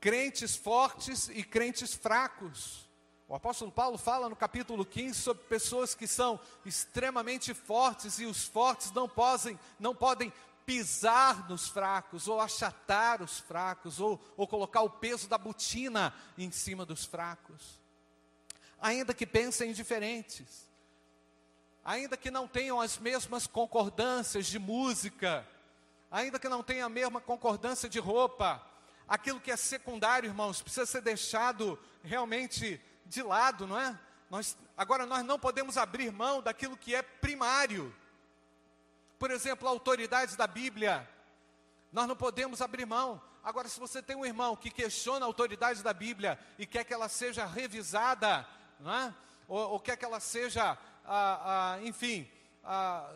Crentes 0.00 0.56
fortes 0.56 1.28
e 1.28 1.44
crentes 1.44 1.94
fracos. 1.94 2.88
O 3.28 3.34
apóstolo 3.34 3.70
Paulo 3.70 3.96
fala 3.96 4.28
no 4.28 4.34
capítulo 4.34 4.84
15 4.84 5.20
sobre 5.20 5.44
pessoas 5.44 5.94
que 5.94 6.06
são 6.06 6.40
extremamente 6.64 7.54
fortes 7.54 8.18
e 8.18 8.26
os 8.26 8.44
fortes 8.44 8.90
não 8.90 9.08
podem, 9.08 9.58
não 9.78 9.94
podem 9.94 10.32
pisar 10.66 11.48
nos 11.48 11.68
fracos, 11.68 12.28
ou 12.28 12.40
achatar 12.40 13.22
os 13.22 13.38
fracos, 13.38 14.00
ou, 14.00 14.20
ou 14.36 14.46
colocar 14.46 14.82
o 14.82 14.90
peso 14.90 15.28
da 15.28 15.38
botina 15.38 16.14
em 16.36 16.50
cima 16.50 16.86
dos 16.86 17.04
fracos. 17.04 17.80
Ainda 18.80 19.12
que 19.12 19.26
pensem 19.26 19.72
diferentes, 19.72 20.68
ainda 21.84 22.16
que 22.16 22.30
não 22.30 22.48
tenham 22.48 22.80
as 22.80 22.98
mesmas 22.98 23.46
concordâncias 23.46 24.46
de 24.46 24.58
música, 24.58 25.46
ainda 26.10 26.38
que 26.38 26.48
não 26.48 26.62
tenham 26.62 26.86
a 26.86 26.90
mesma 26.90 27.20
concordância 27.20 27.88
de 27.88 27.98
roupa, 27.98 28.64
aquilo 29.10 29.40
que 29.40 29.50
é 29.50 29.56
secundário, 29.56 30.28
irmãos, 30.28 30.62
precisa 30.62 30.86
ser 30.86 31.00
deixado 31.00 31.76
realmente 32.00 32.80
de 33.04 33.24
lado, 33.24 33.66
não 33.66 33.78
é? 33.78 33.98
Nós, 34.30 34.56
agora, 34.76 35.04
nós 35.04 35.24
não 35.24 35.36
podemos 35.36 35.76
abrir 35.76 36.12
mão 36.12 36.40
daquilo 36.40 36.76
que 36.76 36.94
é 36.94 37.02
primário. 37.02 37.92
Por 39.18 39.32
exemplo, 39.32 39.68
autoridades 39.68 40.36
da 40.36 40.46
Bíblia. 40.46 41.08
Nós 41.92 42.06
não 42.06 42.14
podemos 42.14 42.62
abrir 42.62 42.86
mão. 42.86 43.20
Agora, 43.42 43.68
se 43.68 43.80
você 43.80 44.00
tem 44.00 44.14
um 44.14 44.24
irmão 44.24 44.54
que 44.54 44.70
questiona 44.70 45.26
a 45.26 45.28
autoridade 45.28 45.82
da 45.82 45.92
Bíblia 45.92 46.38
e 46.56 46.64
quer 46.64 46.84
que 46.84 46.94
ela 46.94 47.08
seja 47.08 47.44
revisada, 47.44 48.46
não 48.78 48.94
é? 48.94 49.12
ou, 49.48 49.72
ou 49.72 49.80
quer 49.80 49.96
que 49.96 50.04
ela 50.04 50.20
seja, 50.20 50.78
ah, 51.04 51.74
ah, 51.74 51.82
enfim, 51.82 52.30
ah, 52.62 53.12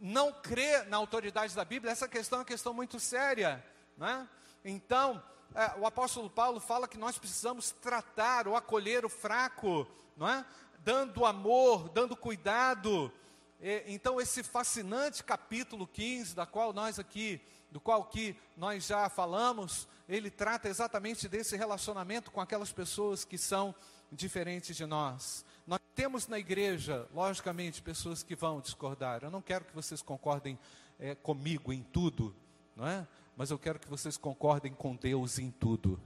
não 0.00 0.32
crê 0.32 0.82
na 0.84 0.96
autoridade 0.96 1.54
da 1.54 1.64
Bíblia, 1.64 1.92
essa 1.92 2.08
questão 2.08 2.38
é 2.38 2.40
uma 2.40 2.44
questão 2.44 2.74
muito 2.74 2.98
séria. 2.98 3.64
Não 3.96 4.08
é? 4.08 4.28
Então, 4.64 5.22
é, 5.54 5.78
o 5.78 5.86
apóstolo 5.86 6.28
Paulo 6.28 6.60
fala 6.60 6.88
que 6.88 6.98
nós 6.98 7.18
precisamos 7.18 7.70
tratar 7.70 8.46
ou 8.46 8.56
acolher 8.56 9.04
o 9.04 9.08
fraco, 9.08 9.86
não 10.16 10.28
é? 10.28 10.44
Dando 10.80 11.24
amor, 11.24 11.88
dando 11.88 12.16
cuidado. 12.16 13.12
E, 13.60 13.84
então, 13.86 14.20
esse 14.20 14.42
fascinante 14.42 15.24
capítulo 15.24 15.86
15, 15.86 16.34
da 16.34 16.46
qual 16.46 16.72
nós 16.72 16.98
aqui, 16.98 17.40
do 17.70 17.80
qual 17.80 18.02
aqui 18.02 18.36
nós 18.56 18.86
já 18.86 19.08
falamos, 19.08 19.88
ele 20.08 20.30
trata 20.30 20.68
exatamente 20.68 21.28
desse 21.28 21.56
relacionamento 21.56 22.30
com 22.30 22.40
aquelas 22.40 22.72
pessoas 22.72 23.24
que 23.24 23.36
são 23.36 23.74
diferentes 24.10 24.76
de 24.76 24.86
nós. 24.86 25.44
Nós 25.66 25.80
temos 25.94 26.26
na 26.26 26.38
igreja, 26.38 27.06
logicamente, 27.12 27.82
pessoas 27.82 28.22
que 28.22 28.34
vão 28.34 28.60
discordar. 28.60 29.20
Eu 29.22 29.30
não 29.30 29.42
quero 29.42 29.64
que 29.64 29.74
vocês 29.74 30.00
concordem 30.00 30.58
é, 30.98 31.14
comigo 31.14 31.72
em 31.72 31.82
tudo, 31.82 32.34
não 32.74 32.86
é? 32.86 33.06
Mas 33.38 33.52
eu 33.52 33.58
quero 33.58 33.78
que 33.78 33.88
vocês 33.88 34.16
concordem 34.16 34.74
com 34.74 34.96
Deus 34.96 35.38
em 35.38 35.48
tudo. 35.48 36.00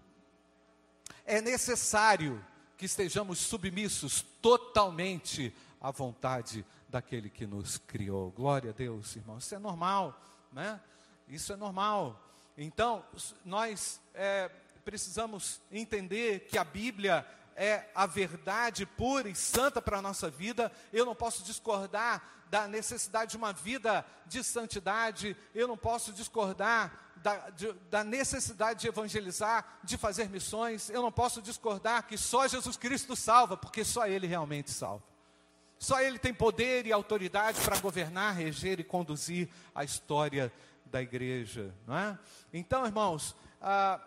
É 1.25 1.41
necessário 1.41 2.45
que 2.77 2.85
estejamos 2.85 3.39
submissos 3.39 4.21
totalmente 4.43 5.51
à 5.81 5.91
vontade 5.91 6.63
daquele 6.91 7.31
que 7.31 7.47
nos 7.47 7.79
criou. 7.79 8.31
Glória 8.33 8.69
a 8.69 8.75
Deus, 8.75 9.17
irmão. 9.17 9.39
Isso 9.39 9.55
é 9.55 9.59
normal, 9.59 10.15
né? 10.53 10.79
Isso 11.27 11.55
é 11.55 11.57
normal. 11.57 12.23
Então, 12.55 13.03
nós 13.47 13.99
é, 14.13 14.51
precisamos 14.85 15.59
entender 15.71 16.41
que 16.41 16.59
a 16.59 16.65
Bíblia 16.65 17.27
é 17.57 17.89
a 17.95 18.07
verdade 18.07 18.87
pura 18.87 19.29
e 19.29 19.35
santa 19.35 19.81
para 19.81 19.99
a 19.99 20.03
nossa 20.03 20.31
vida. 20.31 20.71
Eu 20.93 21.05
não 21.05 21.15
posso 21.15 21.43
discordar 21.43 22.23
da 22.51 22.69
necessidade 22.69 23.31
de 23.31 23.37
uma 23.37 23.53
vida 23.53 24.05
de 24.27 24.45
santidade. 24.45 25.37
Eu 25.55 25.67
não 25.67 25.77
posso 25.77 26.13
discordar 26.13 27.13
da, 27.23 27.51
de, 27.51 27.73
da, 27.91 28.05
necessidade 28.05 28.81
de 28.81 28.89
evangelizar, 28.89 29.79
de 29.83 29.97
fazer 29.97 30.29
missões, 30.29 30.91
eu 30.91 31.01
não 31.01 31.13
posso 31.13 31.41
discordar 31.41 32.07
que 32.07 32.19
só 32.19 32.47
Jesus 32.49 32.77
Cristo 32.77 33.15
salva, 33.15 33.57
porque 33.57 33.85
só 33.85 34.07
Ele 34.07 34.27
realmente 34.27 34.71
salva. 34.71 35.05
Só 35.79 36.01
Ele 36.01 36.19
tem 36.19 36.35
poder 36.35 36.87
e 36.87 36.93
autoridade 36.93 37.61
para 37.61 37.79
governar, 37.79 38.35
reger 38.35 38.81
e 38.81 38.85
conduzir 38.85 39.49
a 39.75 39.85
história 39.85 40.53
da 40.85 41.01
igreja, 41.01 41.75
não 41.87 41.97
é? 41.97 42.19
Então, 42.53 42.85
irmãos, 42.85 43.35
ah, 43.61 44.01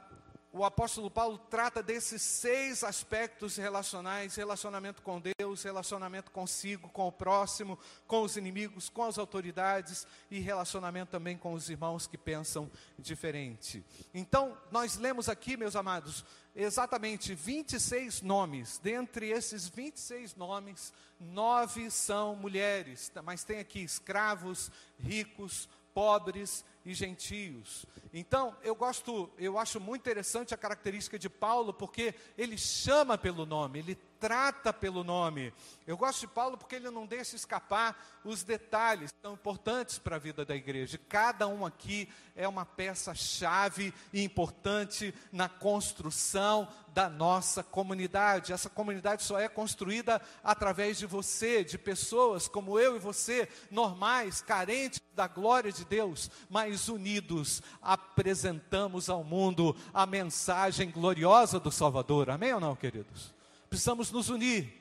o 0.58 0.64
apóstolo 0.64 1.12
Paulo 1.12 1.38
trata 1.38 1.84
desses 1.84 2.22
seis 2.22 2.82
aspectos 2.82 3.58
relacionais: 3.58 4.36
relacionamento 4.36 5.02
com 5.02 5.22
Deus, 5.38 5.64
relacionamento 5.64 6.32
consigo, 6.32 6.88
com 6.88 7.10
o 7.10 7.12
próximo, 7.12 7.78
com 8.08 8.22
os 8.22 8.38
inimigos, 8.38 8.88
com 8.88 9.04
as 9.04 9.18
autoridades 9.18 10.08
e 10.32 10.40
relacionamento 10.40 11.12
também 11.12 11.38
com 11.38 11.52
os 11.52 11.70
irmãos 11.70 12.08
que 12.08 12.18
pensam 12.18 12.72
diferente. 12.98 13.84
Então, 14.14 14.58
nós 14.72 14.96
lemos 14.96 15.28
aqui, 15.28 15.58
meus 15.58 15.76
amados, 15.76 16.24
exatamente 16.56 17.36
26 17.36 18.22
nomes. 18.22 18.78
Dentre 18.78 19.32
esses 19.32 19.68
26 19.68 20.38
nomes, 20.38 20.94
nove 21.20 21.92
são 21.92 22.34
mulheres, 22.34 23.12
mas 23.26 23.44
tem 23.44 23.60
aqui 23.60 23.82
escravos, 23.82 24.72
ricos, 24.98 25.68
pobres 25.94 26.64
e 26.86 26.94
gentios. 26.94 27.86
Então, 28.14 28.56
eu 28.62 28.76
gosto, 28.76 29.30
eu 29.38 29.58
acho 29.58 29.80
muito 29.80 30.02
interessante 30.02 30.54
a 30.54 30.58
característica 30.58 31.18
de 31.18 31.30
Paulo, 31.30 31.74
porque 31.74 32.14
ele 32.38 32.58
chama 32.58 33.18
pelo 33.18 33.46
nome, 33.46 33.80
ele 33.80 33.98
trata 34.20 34.72
pelo 34.72 35.04
nome. 35.04 35.54
Eu 35.86 35.98
gosto 35.98 36.22
de 36.22 36.28
Paulo 36.28 36.58
porque 36.58 36.76
ele 36.76 36.90
não 36.90 37.06
deixa 37.06 37.36
escapar 37.36 38.20
os 38.24 38.44
detalhes 38.44 39.12
tão 39.22 39.34
importantes 39.34 40.00
para 40.00 40.16
a 40.16 40.20
vida 40.20 40.46
da 40.46 40.56
igreja. 40.56 41.00
Cada 41.10 41.48
um 41.48 41.66
aqui 41.66 42.10
é 42.36 42.48
uma 42.48 42.66
peça-chave 42.66 43.94
e 44.14 44.24
importante 44.24 45.14
na 45.32 45.50
construção 45.50 46.68
da 46.88 47.10
nossa 47.10 47.62
comunidade. 47.62 48.54
Essa 48.54 48.70
comunidade 48.70 49.22
só 49.22 49.38
é 49.38 49.50
construída 49.50 50.22
através 50.44 50.98
de 50.98 51.06
você, 51.06 51.64
de 51.64 51.78
pessoas 51.78 52.48
como 52.48 52.80
eu 52.80 52.96
e 52.96 53.00
você, 53.00 53.50
normais, 53.70 54.42
carentes 54.42 55.02
da 55.14 55.28
glória 55.28 55.72
de 55.72 55.86
Deus, 55.86 56.30
mas 56.50 56.75
unidos, 56.88 57.62
apresentamos 57.82 59.10
ao 59.10 59.24
mundo 59.24 59.76
a 59.94 60.06
mensagem 60.06 60.92
gloriosa 60.92 61.60
do 61.60 61.72
Salvador. 61.72 62.30
Amém 62.30 62.54
ou 62.54 62.60
não, 62.60 62.76
queridos? 62.76 63.34
Precisamos 63.70 64.12
nos 64.12 64.30
unir, 64.30 64.72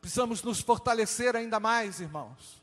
precisamos 0.00 0.42
nos 0.42 0.60
fortalecer 0.60 1.36
ainda 1.36 1.60
mais, 1.60 2.00
irmãos. 2.00 2.62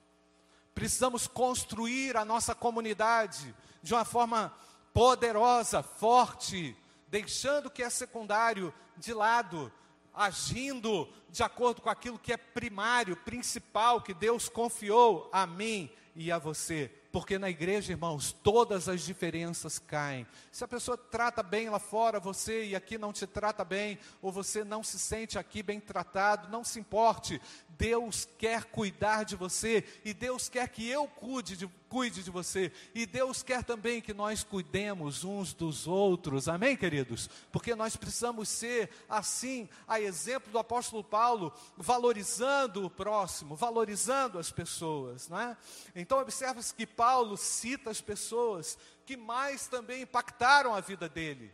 Precisamos 0.74 1.28
construir 1.28 2.16
a 2.18 2.26
nossa 2.26 2.56
comunidade 2.56 3.54
de 3.84 3.94
uma 3.94 4.06
forma 4.06 4.54
poderosa, 4.94 5.84
forte, 5.84 6.76
deixando 7.08 7.68
o 7.68 7.72
que 7.72 7.84
é 7.84 7.90
secundário 7.90 8.74
de 8.98 9.14
lado, 9.14 9.72
agindo 10.14 11.08
de 11.30 11.44
acordo 11.44 11.82
com 11.82 11.90
aquilo 11.90 12.20
que 12.20 12.34
é 12.34 12.38
primário, 12.38 13.16
principal, 13.16 14.02
que 14.02 14.14
Deus 14.14 14.50
confiou 14.50 15.30
a 15.32 15.46
mim 15.46 15.90
e 16.16 16.32
a 16.32 16.38
você. 16.38 16.92
Porque 17.12 17.38
na 17.38 17.50
igreja, 17.50 17.92
irmãos, 17.92 18.32
todas 18.32 18.88
as 18.88 19.02
diferenças 19.02 19.78
caem. 19.78 20.26
Se 20.52 20.64
a 20.64 20.68
pessoa 20.68 20.98
trata 20.98 21.44
bem 21.44 21.70
lá 21.70 21.80
fora 21.80 22.20
você 22.20 22.66
e 22.66 22.76
aqui 22.76 22.98
não 22.98 23.12
te 23.12 23.28
trata 23.28 23.66
bem, 23.66 24.00
ou 24.22 24.32
você 24.32 24.64
não 24.64 24.82
se 24.82 24.98
sente 24.98 25.38
aqui 25.38 25.62
bem 25.62 25.80
tratado, 25.80 26.50
não 26.50 26.64
se 26.64 26.80
importe. 26.80 27.42
Deus 27.78 28.28
quer 28.38 28.66
cuidar 28.66 29.24
de 29.24 29.36
você 29.36 29.84
e 30.06 30.14
Deus 30.14 30.48
quer 30.48 30.68
que 30.70 30.88
eu 30.88 31.08
cuide 31.08 31.58
de, 31.58 31.68
cuide 31.90 32.24
de 32.24 32.30
você 32.30 32.72
e 32.94 33.06
Deus 33.06 33.42
quer 33.42 33.64
também 33.64 34.02
que 34.02 34.14
nós 34.14 34.44
cuidemos 34.44 35.24
uns 35.24 35.54
dos 35.54 35.88
outros, 35.88 36.48
amém, 36.48 36.78
queridos? 36.78 37.30
Porque 37.52 37.76
nós 37.76 37.96
precisamos 37.96 38.50
ser 38.50 38.90
assim, 39.10 39.68
a 39.88 40.00
exemplo 40.00 40.52
do 40.52 40.60
apóstolo 40.60 41.04
Paulo, 41.04 41.52
valorizando 41.76 42.86
o 42.86 42.90
próximo, 42.90 43.56
valorizando 43.56 44.38
as 44.38 44.52
pessoas, 44.52 45.28
não 45.28 45.40
é? 45.40 45.58
Então, 45.96 46.20
observa-se 46.20 46.74
que 46.74 46.86
Paulo 46.86 47.36
cita 47.38 47.90
as 47.90 48.02
pessoas 48.02 48.78
que 49.06 49.18
mais 49.18 49.68
também 49.68 50.04
impactaram 50.04 50.74
a 50.74 50.80
vida 50.80 51.10
dele. 51.10 51.52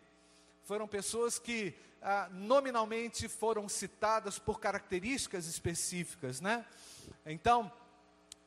Foram 0.63 0.88
pessoas 0.88 1.39
que 1.39 1.73
ah, 2.01 2.29
nominalmente 2.31 3.27
foram 3.27 3.67
citadas 3.67 4.38
por 4.39 4.60
características 4.60 5.45
específicas, 5.45 6.39
né? 6.39 6.65
Então, 7.25 7.71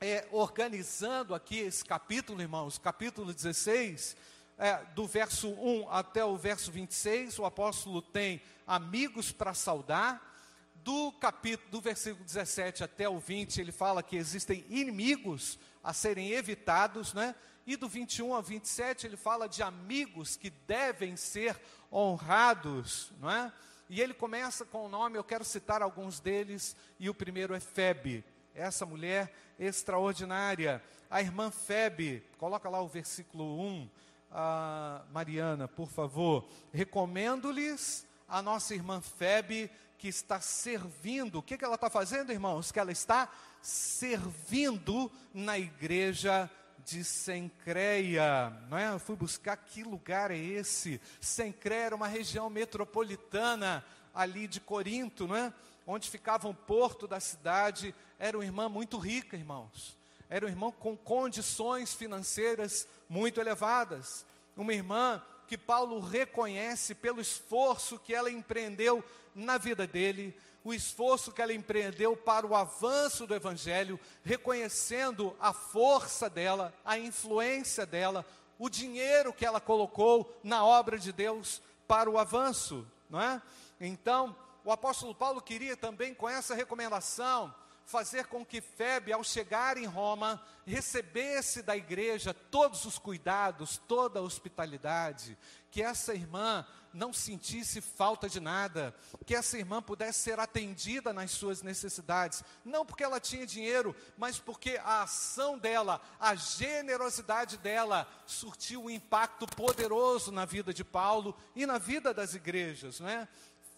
é, 0.00 0.26
organizando 0.30 1.34
aqui 1.34 1.58
esse 1.58 1.84
capítulo, 1.84 2.40
irmãos, 2.40 2.78
capítulo 2.78 3.34
16, 3.34 4.16
é, 4.56 4.76
do 4.94 5.06
verso 5.06 5.48
1 5.48 5.90
até 5.90 6.24
o 6.24 6.36
verso 6.36 6.70
26, 6.70 7.38
o 7.38 7.44
apóstolo 7.44 8.00
tem 8.00 8.40
amigos 8.66 9.32
para 9.32 9.54
saudar. 9.54 10.28
Do 10.76 11.12
capítulo, 11.12 11.70
do 11.70 11.80
versículo 11.80 12.24
17 12.24 12.82
até 12.82 13.06
o 13.06 13.18
20, 13.18 13.60
ele 13.60 13.72
fala 13.72 14.02
que 14.02 14.16
existem 14.16 14.64
inimigos 14.68 15.58
a 15.82 15.92
serem 15.92 16.30
evitados, 16.30 17.12
né? 17.12 17.34
E 17.66 17.76
do 17.76 17.88
21 17.88 18.34
ao 18.34 18.42
27 18.42 19.06
ele 19.06 19.16
fala 19.16 19.48
de 19.48 19.62
amigos 19.62 20.36
que 20.36 20.50
devem 20.50 21.16
ser 21.16 21.60
honrados, 21.92 23.12
não 23.20 23.30
é? 23.30 23.52
E 23.88 24.00
ele 24.00 24.14
começa 24.14 24.64
com 24.64 24.86
o 24.86 24.88
nome, 24.88 25.18
eu 25.18 25.24
quero 25.24 25.44
citar 25.44 25.82
alguns 25.82 26.20
deles, 26.20 26.76
e 26.98 27.10
o 27.10 27.14
primeiro 27.14 27.54
é 27.54 27.60
Febe, 27.60 28.24
essa 28.54 28.86
mulher 28.86 29.34
extraordinária. 29.58 30.82
A 31.10 31.20
irmã 31.20 31.50
Febe, 31.50 32.24
coloca 32.38 32.68
lá 32.68 32.80
o 32.80 32.86
versículo 32.86 33.60
1, 33.60 33.90
ah, 34.30 35.02
Mariana, 35.12 35.66
por 35.66 35.88
favor. 35.88 36.48
Recomendo-lhes 36.72 38.06
a 38.28 38.40
nossa 38.40 38.74
irmã 38.74 39.00
Febe, 39.00 39.68
que 39.98 40.08
está 40.08 40.40
servindo. 40.40 41.40
O 41.40 41.42
que, 41.42 41.58
que 41.58 41.64
ela 41.64 41.74
está 41.74 41.90
fazendo, 41.90 42.32
irmãos? 42.32 42.72
Que 42.72 42.78
ela 42.78 42.92
está 42.92 43.28
servindo 43.60 45.10
na 45.34 45.58
igreja 45.58 46.50
de 46.90 47.04
Sencreia, 47.04 48.50
não 48.68 48.76
é? 48.76 48.92
Eu 48.92 48.98
fui 48.98 49.14
buscar 49.14 49.56
que 49.56 49.84
lugar 49.84 50.32
é 50.32 50.36
esse. 50.36 51.00
Sencreia 51.20 51.84
era 51.84 51.94
uma 51.94 52.08
região 52.08 52.50
metropolitana 52.50 53.84
ali 54.12 54.48
de 54.48 54.58
Corinto, 54.58 55.28
não 55.28 55.36
é? 55.36 55.54
Onde 55.86 56.10
ficava 56.10 56.48
um 56.48 56.54
porto 56.54 57.06
da 57.06 57.20
cidade. 57.20 57.94
Era 58.18 58.36
uma 58.36 58.44
irmã 58.44 58.68
muito 58.68 58.98
rica, 58.98 59.36
irmãos. 59.36 59.96
Era 60.28 60.46
uma 60.46 60.50
irmã 60.50 60.72
com 60.72 60.96
condições 60.96 61.94
financeiras 61.94 62.88
muito 63.08 63.40
elevadas. 63.40 64.26
Uma 64.56 64.74
irmã 64.74 65.22
que 65.46 65.56
Paulo 65.56 66.00
reconhece 66.00 66.92
pelo 66.92 67.20
esforço 67.20 68.00
que 68.00 68.12
ela 68.12 68.32
empreendeu 68.32 69.04
na 69.32 69.58
vida 69.58 69.86
dele, 69.86 70.36
o 70.64 70.74
esforço 70.74 71.32
que 71.32 71.40
ela 71.40 71.52
empreendeu 71.52 72.16
para 72.16 72.46
o 72.46 72.54
avanço 72.54 73.26
do 73.26 73.34
Evangelho, 73.34 73.98
reconhecendo 74.22 75.34
a 75.40 75.52
força 75.52 76.28
dela, 76.28 76.74
a 76.84 76.98
influência 76.98 77.86
dela, 77.86 78.26
o 78.58 78.68
dinheiro 78.68 79.32
que 79.32 79.46
ela 79.46 79.60
colocou 79.60 80.38
na 80.42 80.64
obra 80.64 80.98
de 80.98 81.12
Deus 81.12 81.62
para 81.88 82.10
o 82.10 82.18
avanço, 82.18 82.86
não 83.08 83.20
é? 83.20 83.40
Então, 83.80 84.36
o 84.64 84.70
apóstolo 84.70 85.14
Paulo 85.14 85.40
queria 85.40 85.76
também, 85.76 86.14
com 86.14 86.28
essa 86.28 86.54
recomendação, 86.54 87.54
fazer 87.90 88.26
com 88.26 88.46
que 88.46 88.60
Febe, 88.60 89.12
ao 89.12 89.24
chegar 89.24 89.76
em 89.76 89.84
Roma, 89.84 90.40
recebesse 90.64 91.60
da 91.60 91.76
igreja 91.76 92.32
todos 92.32 92.84
os 92.84 92.98
cuidados, 92.98 93.78
toda 93.88 94.20
a 94.20 94.22
hospitalidade, 94.22 95.36
que 95.72 95.82
essa 95.82 96.14
irmã 96.14 96.64
não 96.94 97.12
sentisse 97.12 97.80
falta 97.80 98.28
de 98.28 98.38
nada, 98.38 98.94
que 99.26 99.34
essa 99.34 99.58
irmã 99.58 99.82
pudesse 99.82 100.20
ser 100.20 100.38
atendida 100.38 101.12
nas 101.12 101.32
suas 101.32 101.62
necessidades, 101.62 102.44
não 102.64 102.86
porque 102.86 103.02
ela 103.02 103.18
tinha 103.18 103.44
dinheiro, 103.44 103.94
mas 104.16 104.38
porque 104.38 104.80
a 104.84 105.02
ação 105.02 105.58
dela, 105.58 106.00
a 106.20 106.36
generosidade 106.36 107.56
dela, 107.58 108.08
surtiu 108.24 108.84
um 108.84 108.90
impacto 108.90 109.48
poderoso 109.48 110.30
na 110.30 110.44
vida 110.44 110.72
de 110.72 110.84
Paulo 110.84 111.36
e 111.56 111.66
na 111.66 111.76
vida 111.76 112.14
das 112.14 112.34
igrejas, 112.34 113.00
né? 113.00 113.26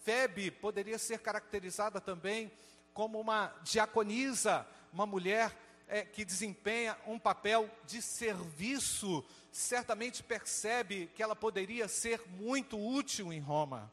Febe 0.03 0.51
poderia 0.51 0.99
ser 0.99 1.17
caracterizada 1.19 1.99
também 1.99 2.51
como 2.93 3.19
uma 3.19 3.53
diaconisa, 3.63 4.65
uma 4.91 5.05
mulher 5.05 5.55
é, 5.87 6.03
que 6.03 6.23
desempenha 6.23 6.97
um 7.05 7.19
papel 7.19 7.69
de 7.85 8.01
serviço, 8.01 9.23
certamente 9.51 10.23
percebe 10.23 11.07
que 11.15 11.21
ela 11.21 11.35
poderia 11.35 11.87
ser 11.87 12.21
muito 12.29 12.79
útil 12.79 13.31
em 13.31 13.39
Roma. 13.39 13.91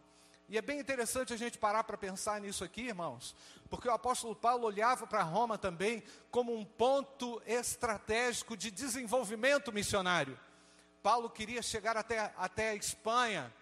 E 0.49 0.59
é 0.59 0.63
bem 0.63 0.81
interessante 0.81 1.33
a 1.33 1.37
gente 1.37 1.59
parar 1.59 1.85
para 1.85 1.97
pensar 1.97 2.41
nisso 2.41 2.65
aqui, 2.65 2.89
irmãos, 2.89 3.37
porque 3.69 3.89
o 3.89 3.93
apóstolo 3.93 4.35
Paulo 4.35 4.67
olhava 4.67 5.07
para 5.07 5.23
Roma 5.23 5.57
também 5.57 6.03
como 6.31 6.53
um 6.53 6.65
ponto 6.65 7.41
estratégico 7.47 8.57
de 8.57 8.71
desenvolvimento 8.71 9.73
missionário. 9.73 10.39
Paulo 11.03 11.31
queria 11.31 11.63
chegar 11.63 11.97
até, 11.97 12.33
até 12.37 12.71
a 12.71 12.75
Espanha, 12.75 13.53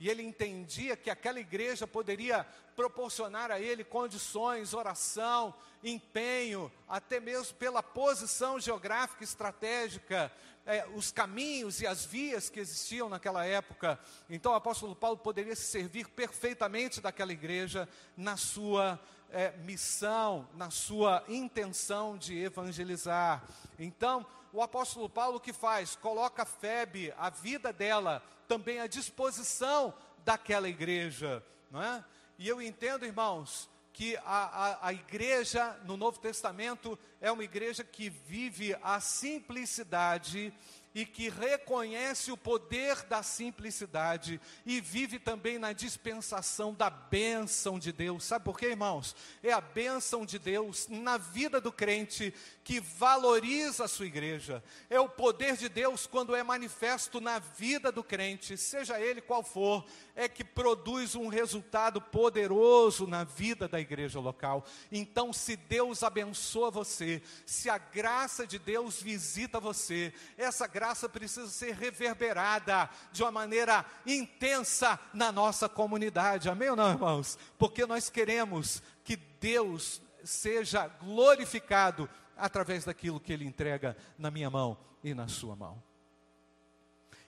e 0.00 0.08
ele 0.08 0.22
entendia 0.22 0.96
que 0.96 1.10
aquela 1.10 1.38
igreja 1.38 1.86
poderia 1.86 2.46
proporcionar 2.74 3.50
a 3.50 3.60
ele 3.60 3.84
condições, 3.84 4.72
oração, 4.72 5.54
empenho, 5.84 6.72
até 6.88 7.20
mesmo 7.20 7.54
pela 7.56 7.82
posição 7.82 8.58
geográfica 8.58 9.22
estratégica, 9.22 10.32
é, 10.64 10.86
os 10.94 11.12
caminhos 11.12 11.82
e 11.82 11.86
as 11.86 12.06
vias 12.06 12.48
que 12.48 12.58
existiam 12.58 13.10
naquela 13.10 13.44
época. 13.44 14.00
Então 14.30 14.52
o 14.52 14.54
apóstolo 14.54 14.96
Paulo 14.96 15.18
poderia 15.18 15.54
se 15.54 15.64
servir 15.64 16.08
perfeitamente 16.08 17.02
daquela 17.02 17.32
igreja 17.32 17.86
na 18.16 18.38
sua 18.38 18.98
é, 19.32 19.52
missão, 19.58 20.48
na 20.54 20.70
sua 20.70 21.24
intenção 21.28 22.16
de 22.16 22.38
evangelizar. 22.38 23.44
Então, 23.78 24.26
o 24.52 24.62
apóstolo 24.62 25.08
Paulo 25.08 25.36
o 25.36 25.40
que 25.40 25.52
faz? 25.52 25.96
Coloca 25.96 26.42
a 26.42 26.46
Febe, 26.46 27.12
a 27.16 27.30
vida 27.30 27.72
dela, 27.72 28.22
também 28.48 28.80
à 28.80 28.86
disposição 28.86 29.94
daquela 30.24 30.68
igreja, 30.68 31.44
não 31.70 31.82
é? 31.82 32.04
E 32.38 32.48
eu 32.48 32.60
entendo, 32.60 33.04
irmãos, 33.04 33.68
que 33.92 34.16
a, 34.16 34.22
a, 34.24 34.88
a, 34.88 34.92
igreja 34.92 35.78
no 35.84 35.96
Novo 35.96 36.18
Testamento 36.18 36.98
é 37.20 37.30
uma 37.30 37.44
igreja 37.44 37.84
que 37.84 38.08
vive 38.08 38.74
a 38.82 38.98
simplicidade 39.00 40.52
e 40.94 41.06
que 41.06 41.28
reconhece 41.28 42.32
o 42.32 42.36
poder 42.36 43.02
da 43.04 43.22
simplicidade 43.22 44.40
e 44.66 44.80
vive 44.80 45.18
também 45.18 45.58
na 45.58 45.72
dispensação 45.72 46.74
da 46.74 46.90
bênção 46.90 47.78
de 47.78 47.92
Deus. 47.92 48.24
Sabe 48.24 48.44
por 48.44 48.58
quê, 48.58 48.66
irmãos? 48.66 49.14
É 49.42 49.52
a 49.52 49.60
bênção 49.60 50.26
de 50.26 50.38
Deus 50.38 50.88
na 50.88 51.16
vida 51.16 51.60
do 51.60 51.70
crente 51.70 52.34
que 52.64 52.80
valoriza 52.80 53.84
a 53.84 53.88
sua 53.88 54.06
igreja. 54.06 54.62
É 54.88 54.98
o 54.98 55.08
poder 55.08 55.56
de 55.56 55.68
Deus 55.68 56.06
quando 56.06 56.34
é 56.34 56.42
manifesto 56.42 57.20
na 57.20 57.38
vida 57.38 57.92
do 57.92 58.02
crente, 58.02 58.56
seja 58.56 59.00
ele 59.00 59.20
qual 59.20 59.42
for, 59.42 59.84
é 60.16 60.28
que 60.28 60.42
produz 60.44 61.14
um 61.14 61.28
resultado 61.28 62.00
poderoso 62.00 63.06
na 63.06 63.22
vida 63.22 63.68
da 63.68 63.80
igreja 63.80 64.18
local. 64.18 64.64
Então, 64.90 65.32
se 65.32 65.56
Deus 65.56 66.02
abençoa 66.02 66.70
você, 66.70 67.22
se 67.46 67.70
a 67.70 67.78
graça 67.78 68.46
de 68.46 68.58
Deus 68.58 69.00
visita 69.00 69.60
você, 69.60 70.12
essa 70.36 70.66
graça 70.66 70.79
precisa 71.08 71.48
ser 71.48 71.74
reverberada 71.74 72.88
de 73.12 73.22
uma 73.22 73.30
maneira 73.30 73.84
intensa 74.06 74.98
na 75.12 75.30
nossa 75.30 75.68
comunidade. 75.68 76.48
Amém 76.48 76.70
ou 76.70 76.76
não, 76.76 76.90
irmãos? 76.90 77.38
Porque 77.58 77.84
nós 77.86 78.08
queremos 78.08 78.82
que 79.04 79.16
Deus 79.16 80.00
seja 80.24 80.88
glorificado 80.88 82.08
através 82.36 82.84
daquilo 82.84 83.20
que 83.20 83.32
Ele 83.32 83.44
entrega 83.44 83.96
na 84.18 84.30
minha 84.30 84.48
mão 84.48 84.78
e 85.04 85.12
na 85.12 85.28
sua 85.28 85.54
mão. 85.54 85.82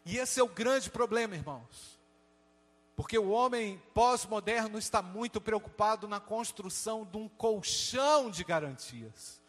E 0.04 0.16
esse 0.16 0.40
é 0.40 0.42
o 0.42 0.48
grande 0.48 0.90
problema, 0.90 1.34
irmãos. 1.34 2.00
Porque 2.96 3.18
o 3.18 3.30
homem 3.30 3.82
pós-moderno 3.92 4.78
está 4.78 5.02
muito 5.02 5.40
preocupado 5.40 6.06
na 6.06 6.20
construção 6.20 7.04
de 7.04 7.16
um 7.16 7.28
colchão 7.28 8.30
de 8.30 8.44
garantias, 8.44 9.41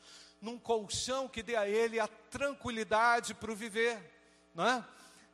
num 0.43 0.59
colchão 0.59 1.29
que 1.29 1.41
dê 1.41 1.55
a 1.55 1.67
ele 1.67 2.01
a 2.01 2.07
tranquilidade 2.29 3.33
para 3.33 3.49
o 3.49 3.55
viver, 3.55 3.97
não 4.53 4.67
é? 4.67 4.85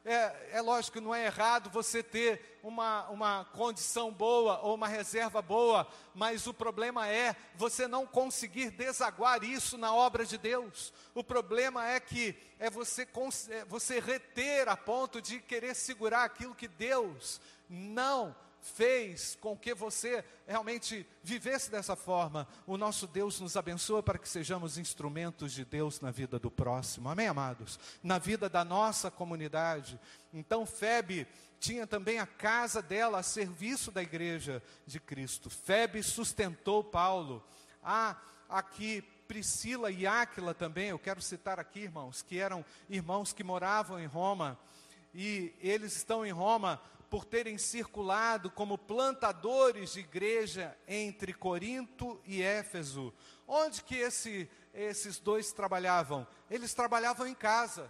É, 0.05 0.49
é 0.53 0.61
lógico 0.61 0.97
que 0.97 1.03
não 1.03 1.13
é 1.13 1.25
errado 1.25 1.69
você 1.71 2.01
ter 2.03 2.59
uma, 2.63 3.09
uma 3.09 3.45
condição 3.45 4.11
boa 4.11 4.59
ou 4.61 4.75
uma 4.75 4.87
reserva 4.87 5.41
boa, 5.41 5.85
mas 6.13 6.45
o 6.45 6.53
problema 6.53 7.07
é 7.07 7.35
você 7.55 7.87
não 7.87 8.05
conseguir 8.05 8.69
desaguar 8.69 9.43
isso 9.43 9.79
na 9.79 9.93
obra 9.93 10.25
de 10.25 10.37
Deus. 10.37 10.93
O 11.15 11.23
problema 11.23 11.87
é 11.89 11.99
que 11.99 12.37
é 12.59 12.69
você, 12.69 13.07
é 13.49 13.65
você 13.65 13.99
reter 13.99 14.69
a 14.69 14.77
ponto 14.77 15.19
de 15.19 15.39
querer 15.39 15.75
segurar 15.75 16.23
aquilo 16.23 16.55
que 16.55 16.67
Deus 16.67 17.41
não 17.67 18.35
fez 18.61 19.37
com 19.39 19.57
que 19.57 19.73
você 19.73 20.23
realmente 20.47 21.05
vivesse 21.23 21.71
dessa 21.71 21.95
forma. 21.95 22.47
O 22.65 22.77
nosso 22.77 23.07
Deus 23.07 23.39
nos 23.39 23.55
abençoa 23.55 24.03
para 24.03 24.17
que 24.17 24.27
sejamos 24.27 24.77
instrumentos 24.77 25.53
de 25.53 25.63
Deus 25.65 26.01
na 26.01 26.11
vida 26.11 26.37
do 26.37 26.51
próximo. 26.51 27.09
Amém, 27.09 27.27
amados? 27.27 27.79
Na 28.03 28.17
vida 28.17 28.49
da 28.49 28.63
nossa 28.63 29.09
comunidade. 29.09 29.99
Então, 30.33 30.65
Febe 30.65 31.27
tinha 31.59 31.85
também 31.85 32.19
a 32.19 32.25
casa 32.25 32.81
dela 32.81 33.19
a 33.19 33.23
serviço 33.23 33.91
da 33.91 34.01
igreja 34.01 34.63
de 34.85 34.99
Cristo. 34.99 35.49
Febe 35.49 36.01
sustentou 36.01 36.83
Paulo. 36.83 37.43
Há 37.83 38.15
aqui 38.47 39.03
Priscila 39.27 39.91
e 39.91 40.07
Áquila 40.07 40.55
também, 40.55 40.89
eu 40.89 40.97
quero 40.97 41.21
citar 41.21 41.59
aqui, 41.59 41.81
irmãos, 41.81 42.23
que 42.23 42.39
eram 42.39 42.65
irmãos 42.89 43.31
que 43.31 43.43
moravam 43.43 43.99
em 43.99 44.07
Roma. 44.07 44.57
E 45.13 45.53
eles 45.59 45.95
estão 45.95 46.25
em 46.25 46.31
Roma 46.31 46.81
por 47.09 47.25
terem 47.25 47.57
circulado 47.57 48.51
como 48.51 48.77
plantadores 48.77 49.93
de 49.93 50.01
igreja 50.01 50.77
entre 50.87 51.33
Corinto 51.33 52.21
e 52.23 52.41
Éfeso. 52.41 53.13
Onde 53.47 53.83
que 53.83 53.95
esse, 53.95 54.49
esses 54.73 55.19
dois 55.19 55.51
trabalhavam? 55.51 56.27
Eles 56.49 56.73
trabalhavam 56.73 57.27
em 57.27 57.33
casa. 57.33 57.89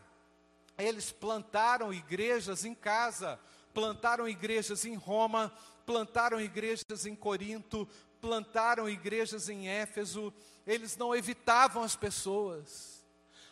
Eles 0.78 1.12
plantaram 1.12 1.94
igrejas 1.94 2.64
em 2.64 2.74
casa, 2.74 3.38
plantaram 3.74 4.28
igrejas 4.30 4.86
em 4.86 4.96
Roma, 4.96 5.54
plantaram 5.86 6.40
igrejas 6.40 7.06
em 7.06 7.14
Corinto, 7.14 7.86
plantaram 8.22 8.88
igrejas 8.88 9.50
em 9.50 9.68
Éfeso. 9.68 10.34
Eles 10.66 10.96
não 10.96 11.14
evitavam 11.14 11.84
as 11.84 11.98
pessoas. 11.98 13.06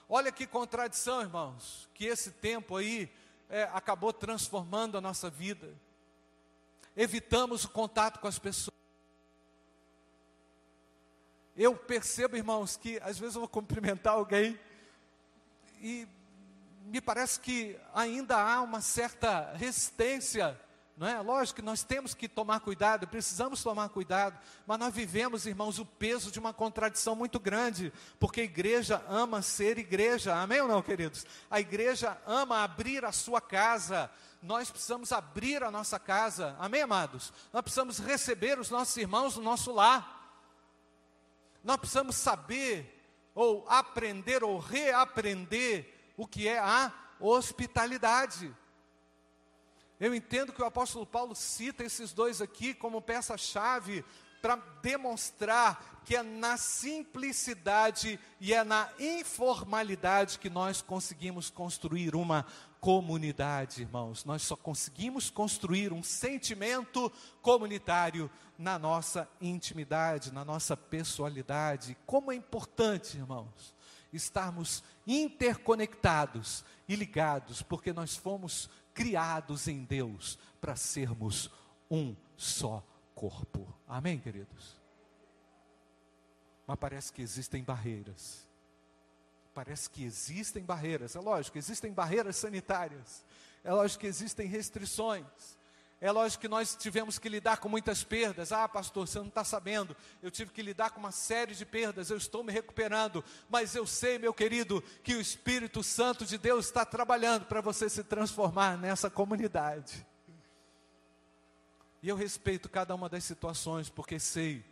Olha 0.08 0.32
que 0.32 0.48
contradição, 0.48 1.20
irmãos, 1.20 1.90
que 1.94 2.06
esse 2.06 2.32
tempo 2.32 2.78
aí 2.78 3.12
é, 3.50 3.64
acabou 3.74 4.12
transformando 4.12 4.98
a 4.98 5.02
nossa 5.02 5.30
vida. 5.30 5.74
Evitamos 6.96 7.64
o 7.64 7.70
contato 7.70 8.20
com 8.20 8.28
as 8.28 8.40
pessoas. 8.40 8.76
Eu 11.56 11.76
percebo, 11.76 12.36
irmãos, 12.36 12.78
que 12.78 13.00
às 13.00 13.18
vezes 13.18 13.36
eu 13.36 13.42
vou 13.42 13.50
cumprimentar 13.50 14.14
alguém 14.14 14.60
e 15.82 16.08
me 16.86 17.02
parece 17.02 17.40
que 17.40 17.80
ainda 17.94 18.38
há 18.38 18.62
uma 18.62 18.82
certa 18.82 19.54
resistência 19.54 20.60
não 20.98 21.08
é? 21.08 21.22
Lógico 21.22 21.58
que 21.58 21.66
nós 21.66 21.84
temos 21.84 22.16
que 22.16 22.28
tomar 22.28 22.60
cuidado, 22.60 23.08
precisamos 23.08 23.62
tomar 23.62 23.88
cuidado, 23.90 24.36
mas 24.66 24.80
nós 24.80 24.92
vivemos, 24.92 25.46
irmãos, 25.46 25.78
o 25.78 25.86
peso 25.86 26.32
de 26.32 26.40
uma 26.40 26.52
contradição 26.52 27.16
muito 27.16 27.40
grande, 27.40 27.94
porque 28.20 28.42
a 28.42 28.44
igreja 28.44 29.06
ama 29.08 29.44
ser 29.44 29.78
igreja, 29.78 30.36
amém 30.36 30.60
ou 30.60 30.68
não, 30.68 30.82
queridos? 30.82 31.24
A 31.52 31.60
igreja 31.60 32.20
ama 32.26 32.64
abrir 32.64 33.06
a 33.06 33.12
sua 33.12 33.40
casa, 33.40 34.10
nós 34.42 34.72
precisamos 34.72 35.12
abrir 35.12 35.64
a 35.64 35.70
nossa 35.70 36.00
casa, 36.00 36.56
amém, 36.60 36.82
amados? 36.82 37.32
Nós 37.54 37.62
precisamos 37.62 38.00
receber 38.00 38.58
os 38.58 38.72
nossos 38.72 38.98
irmãos 38.98 39.38
no 39.38 39.44
nosso 39.44 39.72
lar, 39.72 40.16
nós 41.64 41.78
precisamos 41.78 42.16
saber, 42.16 42.96
ou 43.36 43.64
aprender, 43.70 44.44
ou 44.44 44.58
reaprender 44.58 45.94
o 46.18 46.26
que 46.26 46.48
é 46.48 46.58
a 46.58 46.92
hospitalidade. 47.20 48.52
Eu 50.00 50.14
entendo 50.14 50.54
que 50.54 50.62
o 50.62 50.66
apóstolo 50.66 51.06
Paulo 51.06 51.34
cita 51.36 51.84
esses 51.84 52.14
dois 52.14 52.42
aqui 52.42 52.74
como 52.74 53.02
peça-chave 53.02 54.06
para 54.42 54.56
demonstrar 54.82 56.02
que 56.06 56.16
é 56.16 56.24
na 56.24 56.56
simplicidade 56.56 58.20
e 58.40 58.54
é 58.54 58.64
na 58.64 58.90
informalidade 59.00 60.40
que 60.40 60.50
nós 60.50 60.82
conseguimos 60.82 61.50
construir 61.50 62.16
uma 62.16 62.46
comunidade, 62.80 63.82
irmãos. 63.82 64.24
Nós 64.24 64.44
só 64.44 64.56
conseguimos 64.56 65.30
construir 65.30 65.92
um 65.92 66.04
sentimento 66.04 67.12
comunitário 67.42 68.30
na 68.58 68.78
nossa 68.80 69.28
intimidade, 69.42 70.32
na 70.32 70.46
nossa 70.46 70.78
pessoalidade. 70.78 71.98
Como 72.06 72.32
é 72.32 72.36
importante, 72.36 73.18
irmãos, 73.18 73.76
estarmos 74.14 74.84
interconectados 75.06 76.64
e 76.88 76.96
ligados, 76.96 77.62
porque 77.62 77.92
nós 77.92 78.16
fomos 78.16 78.70
criados 78.98 79.68
em 79.68 79.84
Deus 79.84 80.40
para 80.60 80.76
sermos 80.76 81.52
um 81.90 82.16
só 82.36 82.84
corpo. 83.14 83.72
Amém, 83.88 84.18
queridos? 84.18 84.76
Mas 86.66 86.80
parece 86.80 87.14
que 87.14 87.22
existem 87.22 87.64
barreiras. 87.64 88.48
Parece 89.54 89.88
que 89.88 90.04
existem 90.04 90.64
barreiras. 90.64 91.16
É 91.16 91.20
lógico, 91.20 91.60
existem 91.60 91.94
barreiras 91.94 92.38
sanitárias. 92.38 93.24
É 93.64 93.72
lógico 93.72 94.02
que 94.02 94.08
existem 94.08 94.48
restrições. 94.48 95.57
É 96.00 96.12
lógico 96.12 96.42
que 96.42 96.48
nós 96.48 96.76
tivemos 96.76 97.18
que 97.18 97.28
lidar 97.28 97.58
com 97.58 97.68
muitas 97.68 98.04
perdas. 98.04 98.52
Ah, 98.52 98.70
pastor, 98.70 99.08
você 99.08 99.18
não 99.18 99.28
está 99.28 99.44
sabendo. 99.44 99.98
Eu 100.22 100.30
tive 100.30 100.52
que 100.52 100.62
lidar 100.62 100.92
com 100.92 101.00
uma 101.00 101.12
série 101.12 101.56
de 101.56 101.66
perdas. 101.66 102.12
Eu 102.12 102.18
estou 102.18 102.44
me 102.44 102.54
recuperando. 102.54 103.24
Mas 103.50 103.74
eu 103.74 103.88
sei, 103.88 104.20
meu 104.20 104.32
querido, 104.32 104.84
que 105.04 105.16
o 105.16 105.22
Espírito 105.22 105.82
Santo 105.82 106.24
de 106.24 106.38
Deus 106.38 106.68
está 106.68 106.86
trabalhando 106.86 107.46
para 107.46 107.62
você 107.62 107.90
se 107.90 108.04
transformar 108.04 108.78
nessa 108.78 109.10
comunidade. 109.10 110.06
E 112.04 112.10
eu 112.10 112.16
respeito 112.16 112.70
cada 112.70 112.94
uma 112.94 113.10
das 113.10 113.24
situações, 113.24 113.90
porque 113.90 114.20
sei 114.20 114.64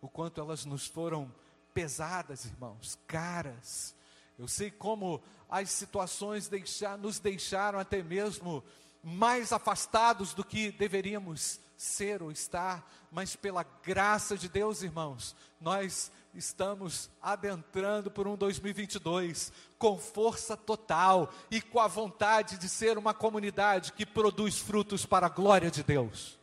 o 0.00 0.08
quanto 0.08 0.40
elas 0.40 0.64
nos 0.64 0.86
foram 0.86 1.32
pesadas, 1.72 2.44
irmãos, 2.44 2.98
caras. 3.06 3.94
Eu 4.36 4.48
sei 4.48 4.70
como 4.70 5.22
as 5.48 5.70
situações 5.70 6.48
deixar, 6.48 6.98
nos 6.98 7.20
deixaram 7.20 7.78
até 7.78 8.02
mesmo 8.02 8.64
mais 9.08 9.52
afastados 9.52 10.34
do 10.34 10.42
que 10.42 10.72
deveríamos 10.72 11.60
ser 11.76 12.24
ou 12.24 12.32
estar, 12.32 12.84
mas 13.08 13.36
pela 13.36 13.62
graça 13.62 14.36
de 14.36 14.48
Deus, 14.48 14.82
irmãos, 14.82 15.36
nós 15.60 16.10
estamos 16.34 17.08
adentrando 17.22 18.10
por 18.10 18.26
um 18.26 18.34
2022 18.36 19.52
com 19.78 19.96
força 19.96 20.56
total 20.56 21.32
e 21.48 21.62
com 21.62 21.78
a 21.78 21.86
vontade 21.86 22.58
de 22.58 22.68
ser 22.68 22.98
uma 22.98 23.14
comunidade 23.14 23.92
que 23.92 24.04
produz 24.04 24.58
frutos 24.58 25.06
para 25.06 25.26
a 25.26 25.30
glória 25.30 25.70
de 25.70 25.84
Deus. 25.84 26.36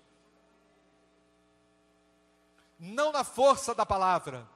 Não 2.80 3.12
na 3.12 3.26
força 3.26 3.76
da 3.76 3.86
palavra, 3.86 4.48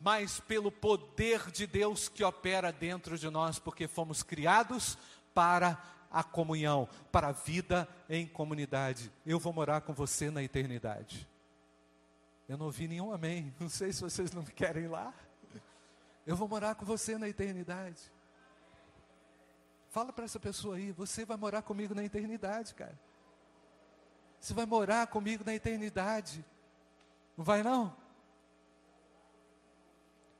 mas 0.00 0.40
pelo 0.40 0.72
poder 0.72 1.50
de 1.50 1.66
Deus 1.66 2.08
que 2.08 2.24
opera 2.24 2.72
dentro 2.72 3.18
de 3.18 3.28
nós, 3.28 3.58
porque 3.58 3.86
fomos 3.86 4.22
criados 4.22 4.96
para 5.34 5.99
a 6.10 6.24
comunhão, 6.24 6.88
para 7.12 7.28
a 7.28 7.32
vida 7.32 7.88
em 8.08 8.26
comunidade. 8.26 9.12
Eu 9.24 9.38
vou 9.38 9.52
morar 9.52 9.82
com 9.82 9.92
você 9.92 10.30
na 10.30 10.42
eternidade. 10.42 11.28
Eu 12.48 12.58
não 12.58 12.66
ouvi 12.66 12.88
nenhum 12.88 13.12
amém. 13.12 13.54
Não 13.60 13.68
sei 13.68 13.92
se 13.92 14.00
vocês 14.00 14.32
não 14.32 14.44
querem 14.44 14.84
ir 14.84 14.88
lá. 14.88 15.14
Eu 16.26 16.34
vou 16.34 16.48
morar 16.48 16.74
com 16.74 16.84
você 16.84 17.16
na 17.16 17.28
eternidade. 17.28 18.00
Fala 19.90 20.12
para 20.12 20.24
essa 20.24 20.38
pessoa 20.38 20.76
aí, 20.76 20.92
você 20.92 21.24
vai 21.24 21.36
morar 21.36 21.62
comigo 21.62 21.94
na 21.94 22.04
eternidade, 22.04 22.74
cara. 22.74 22.98
Você 24.40 24.54
vai 24.54 24.64
morar 24.66 25.06
comigo 25.08 25.44
na 25.44 25.54
eternidade. 25.54 26.44
Não 27.36 27.44
vai 27.44 27.62
não? 27.62 27.96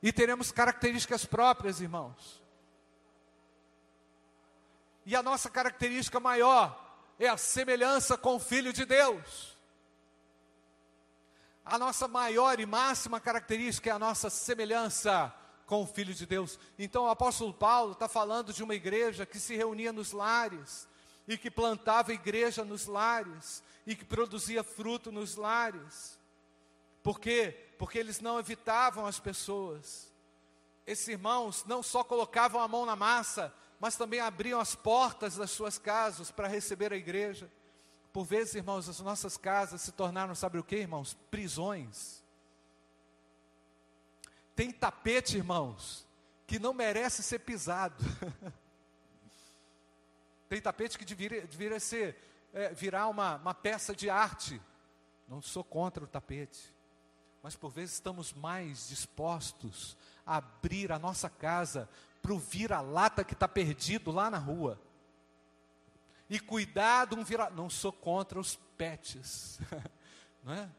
E 0.01 0.11
teremos 0.11 0.51
características 0.51 1.25
próprias, 1.25 1.79
irmãos. 1.79 2.40
E 5.05 5.15
a 5.15 5.23
nossa 5.23 5.49
característica 5.49 6.19
maior 6.19 6.77
é 7.17 7.27
a 7.27 7.37
semelhança 7.37 8.17
com 8.17 8.35
o 8.35 8.39
Filho 8.39 8.71
de 8.71 8.85
Deus. 8.85 9.57
A 11.63 11.77
nossa 11.77 12.07
maior 12.07 12.59
e 12.59 12.65
máxima 12.65 13.19
característica 13.19 13.89
é 13.89 13.93
a 13.93 13.99
nossa 13.99 14.29
semelhança 14.29 15.33
com 15.65 15.83
o 15.83 15.87
Filho 15.87 16.13
de 16.13 16.25
Deus. 16.25 16.59
Então 16.77 17.05
o 17.05 17.09
apóstolo 17.09 17.53
Paulo 17.53 17.93
está 17.93 18.07
falando 18.07 18.51
de 18.51 18.63
uma 18.63 18.75
igreja 18.75 19.25
que 19.25 19.39
se 19.39 19.55
reunia 19.55 19.93
nos 19.93 20.11
lares, 20.11 20.87
e 21.27 21.37
que 21.37 21.49
plantava 21.49 22.11
igreja 22.11 22.65
nos 22.65 22.87
lares, 22.87 23.63
e 23.87 23.95
que 23.95 24.03
produzia 24.03 24.63
fruto 24.63 25.11
nos 25.11 25.35
lares. 25.35 26.19
Por 27.01 27.19
quê? 27.19 27.57
Porque 27.77 27.97
eles 27.97 28.19
não 28.19 28.39
evitavam 28.39 29.05
as 29.05 29.19
pessoas. 29.19 30.11
Esses 30.85 31.07
irmãos 31.07 31.63
não 31.65 31.81
só 31.81 32.03
colocavam 32.03 32.61
a 32.61 32.67
mão 32.67 32.85
na 32.85 32.95
massa, 32.95 33.53
mas 33.81 33.95
também 33.95 34.19
abriam 34.19 34.59
as 34.59 34.75
portas 34.75 35.37
das 35.37 35.49
suas 35.49 35.79
casas 35.79 36.29
para 36.29 36.47
receber 36.47 36.93
a 36.93 36.95
igreja. 36.95 37.51
Por 38.13 38.23
vezes, 38.23 38.53
irmãos, 38.53 38.87
as 38.87 38.99
nossas 38.99 39.37
casas 39.37 39.81
se 39.81 39.91
tornaram, 39.91 40.35
sabe 40.35 40.59
o 40.59 40.63
que, 40.63 40.75
irmãos? 40.75 41.17
Prisões. 41.31 42.23
Tem 44.55 44.71
tapete, 44.71 45.37
irmãos, 45.37 46.05
que 46.45 46.59
não 46.59 46.75
merece 46.75 47.23
ser 47.23 47.39
pisado. 47.39 47.95
Tem 50.47 50.61
tapete 50.61 50.95
que 50.95 51.05
deveria, 51.05 51.47
deveria 51.47 51.79
ser, 51.79 52.15
é, 52.53 52.71
virar 52.75 53.07
uma, 53.07 53.37
uma 53.37 53.53
peça 53.55 53.95
de 53.95 54.11
arte. 54.11 54.61
Não 55.27 55.41
sou 55.41 55.63
contra 55.63 56.03
o 56.03 56.07
tapete 56.07 56.71
mas 57.43 57.55
por 57.55 57.71
vezes 57.71 57.95
estamos 57.95 58.33
mais 58.33 58.87
dispostos 58.87 59.97
a 60.25 60.37
abrir 60.37 60.91
a 60.91 60.99
nossa 60.99 61.29
casa 61.29 61.89
para 62.21 62.33
o 62.33 62.39
vira-lata 62.39 63.23
que 63.23 63.33
está 63.33 63.47
perdido 63.47 64.11
lá 64.11 64.29
na 64.29 64.37
rua. 64.37 64.79
E 66.29 66.39
cuidar 66.39 67.05
de 67.05 67.15
um 67.15 67.23
vira 67.23 67.49
Não 67.49 67.69
sou 67.69 67.91
contra 67.91 68.39
os 68.39 68.55
pets, 68.77 69.59
não 70.43 70.53
é? 70.53 70.69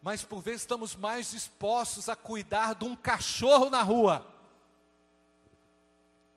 Mas 0.00 0.24
por 0.24 0.40
vezes 0.40 0.62
estamos 0.62 0.94
mais 0.94 1.30
dispostos 1.30 2.08
a 2.08 2.16
cuidar 2.16 2.74
de 2.74 2.84
um 2.84 2.96
cachorro 2.96 3.68
na 3.68 3.82
rua 3.82 4.26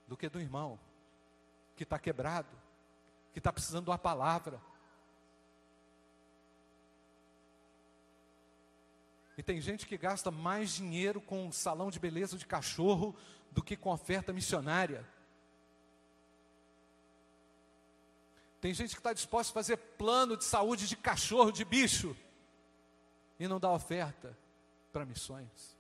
do 0.08 0.18
que 0.18 0.28
do 0.28 0.40
irmão 0.40 0.80
que 1.76 1.84
está 1.84 1.98
quebrado, 1.98 2.50
que 3.34 3.40
está 3.40 3.54
precisando 3.54 3.86
de 3.86 3.90
uma 3.92 3.98
palavra 3.98 4.62
E 9.42 9.44
tem 9.44 9.60
gente 9.60 9.88
que 9.88 9.98
gasta 9.98 10.30
mais 10.30 10.70
dinheiro 10.70 11.20
com 11.20 11.48
um 11.48 11.52
salão 11.52 11.90
de 11.90 12.00
beleza 12.00 12.38
de 12.38 12.46
cachorro 12.46 13.16
do 13.52 13.62
que 13.62 13.76
com 13.76 13.92
oferta 13.92 14.32
missionária. 14.32 15.06
Tem 18.62 18.74
gente 18.74 18.96
que 18.96 19.00
está 19.00 19.12
disposta 19.12 19.52
a 19.52 19.54
fazer 19.54 19.78
plano 19.78 20.38
de 20.38 20.44
saúde 20.44 20.88
de 20.88 20.96
cachorro, 20.96 21.52
de 21.52 21.66
bicho, 21.66 22.16
e 23.40 23.48
não 23.48 23.60
dá 23.60 23.72
oferta 23.72 24.38
para 24.94 25.06
missões. 25.06 25.76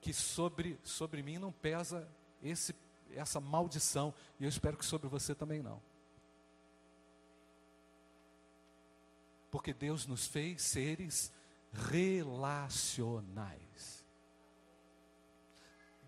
Que 0.00 0.12
sobre, 0.12 0.78
sobre 0.82 1.22
mim 1.22 1.38
não 1.38 1.52
pesa 1.52 2.08
esse, 2.42 2.74
essa 3.12 3.40
maldição, 3.40 4.12
e 4.38 4.44
eu 4.44 4.48
espero 4.48 4.76
que 4.76 4.84
sobre 4.84 5.08
você 5.08 5.34
também 5.34 5.62
não. 5.62 5.80
Porque 9.50 9.72
Deus 9.72 10.06
nos 10.06 10.26
fez 10.26 10.60
seres 10.62 11.32
relacionais. 11.72 14.03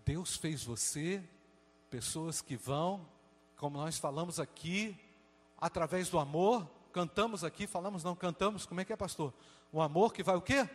Deus 0.07 0.37
fez 0.37 0.63
você, 0.63 1.21
pessoas 1.89 2.39
que 2.41 2.55
vão, 2.55 3.05
como 3.57 3.77
nós 3.77 3.97
falamos 3.97 4.39
aqui, 4.39 4.97
através 5.59 6.07
do 6.07 6.17
amor, 6.17 6.65
cantamos 6.93 7.43
aqui, 7.43 7.67
falamos 7.67 8.05
não, 8.05 8.15
cantamos, 8.15 8.65
como 8.65 8.79
é 8.79 8.85
que 8.85 8.93
é, 8.93 8.95
pastor? 8.95 9.33
O 9.69 9.81
amor 9.81 10.13
que 10.13 10.23
vai 10.23 10.37
o 10.37 10.41
quê? 10.41 10.67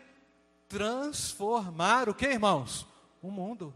Transformar 0.68 2.10
o 2.10 2.14
que, 2.14 2.26
irmãos? 2.26 2.86
O 3.22 3.30
mundo. 3.30 3.74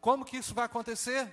Como 0.00 0.24
que 0.24 0.38
isso 0.38 0.52
vai 0.52 0.64
acontecer? 0.64 1.32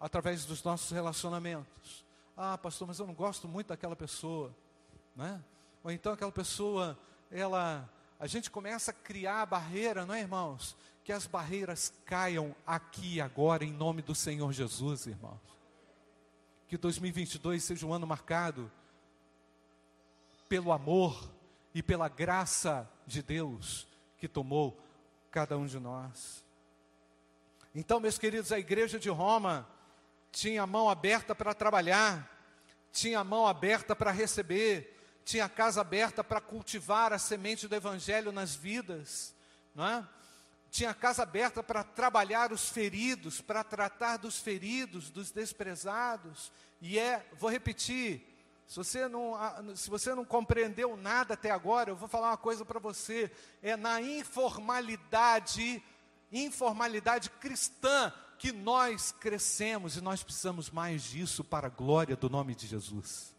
Através 0.00 0.46
dos 0.46 0.64
nossos 0.64 0.90
relacionamentos. 0.92 2.06
Ah, 2.34 2.56
pastor, 2.56 2.88
mas 2.88 2.98
eu 2.98 3.06
não 3.06 3.12
gosto 3.12 3.46
muito 3.46 3.66
daquela 3.66 3.94
pessoa, 3.94 4.56
né? 5.14 5.44
Ou 5.84 5.90
então 5.90 6.14
aquela 6.14 6.32
pessoa 6.32 6.98
ela, 7.30 7.86
a 8.18 8.26
gente 8.26 8.50
começa 8.50 8.92
a 8.92 8.94
criar 8.94 9.42
a 9.42 9.46
barreira, 9.46 10.06
não 10.06 10.14
é, 10.14 10.20
irmãos? 10.20 10.74
Que 11.04 11.12
as 11.12 11.26
barreiras 11.26 11.92
caiam 12.04 12.54
aqui 12.66 13.20
agora 13.20 13.64
em 13.64 13.72
nome 13.72 14.02
do 14.02 14.14
Senhor 14.14 14.52
Jesus, 14.52 15.06
irmãos. 15.06 15.40
Que 16.68 16.76
2022 16.76 17.64
seja 17.64 17.86
um 17.86 17.92
ano 17.92 18.06
marcado 18.06 18.70
pelo 20.48 20.72
amor 20.72 21.30
e 21.74 21.82
pela 21.82 22.08
graça 22.08 22.88
de 23.06 23.22
Deus 23.22 23.86
que 24.18 24.28
tomou 24.28 24.78
cada 25.30 25.56
um 25.56 25.66
de 25.66 25.78
nós. 25.78 26.44
Então, 27.74 28.00
meus 28.00 28.18
queridos, 28.18 28.50
a 28.52 28.58
igreja 28.58 28.98
de 28.98 29.08
Roma 29.08 29.66
tinha 30.32 30.62
a 30.62 30.66
mão 30.66 30.88
aberta 30.88 31.34
para 31.34 31.54
trabalhar, 31.54 32.28
tinha 32.92 33.20
a 33.20 33.24
mão 33.24 33.46
aberta 33.46 33.94
para 33.94 34.10
receber, 34.10 34.96
tinha 35.24 35.48
casa 35.48 35.80
aberta 35.80 36.24
para 36.24 36.40
cultivar 36.40 37.12
a 37.12 37.18
semente 37.18 37.68
do 37.68 37.74
evangelho 37.74 38.32
nas 38.32 38.54
vidas, 38.54 39.34
não 39.74 39.86
é? 39.86 40.08
Tinha 40.70 40.94
casa 40.94 41.24
aberta 41.24 41.62
para 41.62 41.82
trabalhar 41.82 42.52
os 42.52 42.68
feridos, 42.68 43.40
para 43.40 43.64
tratar 43.64 44.18
dos 44.18 44.38
feridos, 44.38 45.10
dos 45.10 45.30
desprezados. 45.30 46.52
E 46.80 46.98
é, 46.98 47.26
vou 47.38 47.50
repetir, 47.50 48.24
se 48.66 48.76
você 48.76 49.08
não, 49.08 49.34
se 49.74 49.90
você 49.90 50.14
não 50.14 50.24
compreendeu 50.24 50.96
nada 50.96 51.34
até 51.34 51.50
agora, 51.50 51.90
eu 51.90 51.96
vou 51.96 52.08
falar 52.08 52.28
uma 52.30 52.36
coisa 52.36 52.64
para 52.64 52.78
você. 52.78 53.28
É 53.60 53.76
na 53.76 54.00
informalidade, 54.00 55.82
informalidade 56.30 57.30
cristã, 57.30 58.12
que 58.38 58.52
nós 58.52 59.10
crescemos 59.10 59.96
e 59.96 60.00
nós 60.00 60.22
precisamos 60.22 60.70
mais 60.70 61.02
disso 61.02 61.42
para 61.42 61.66
a 61.66 61.70
glória 61.70 62.14
do 62.14 62.30
nome 62.30 62.54
de 62.54 62.68
Jesus. 62.68 63.34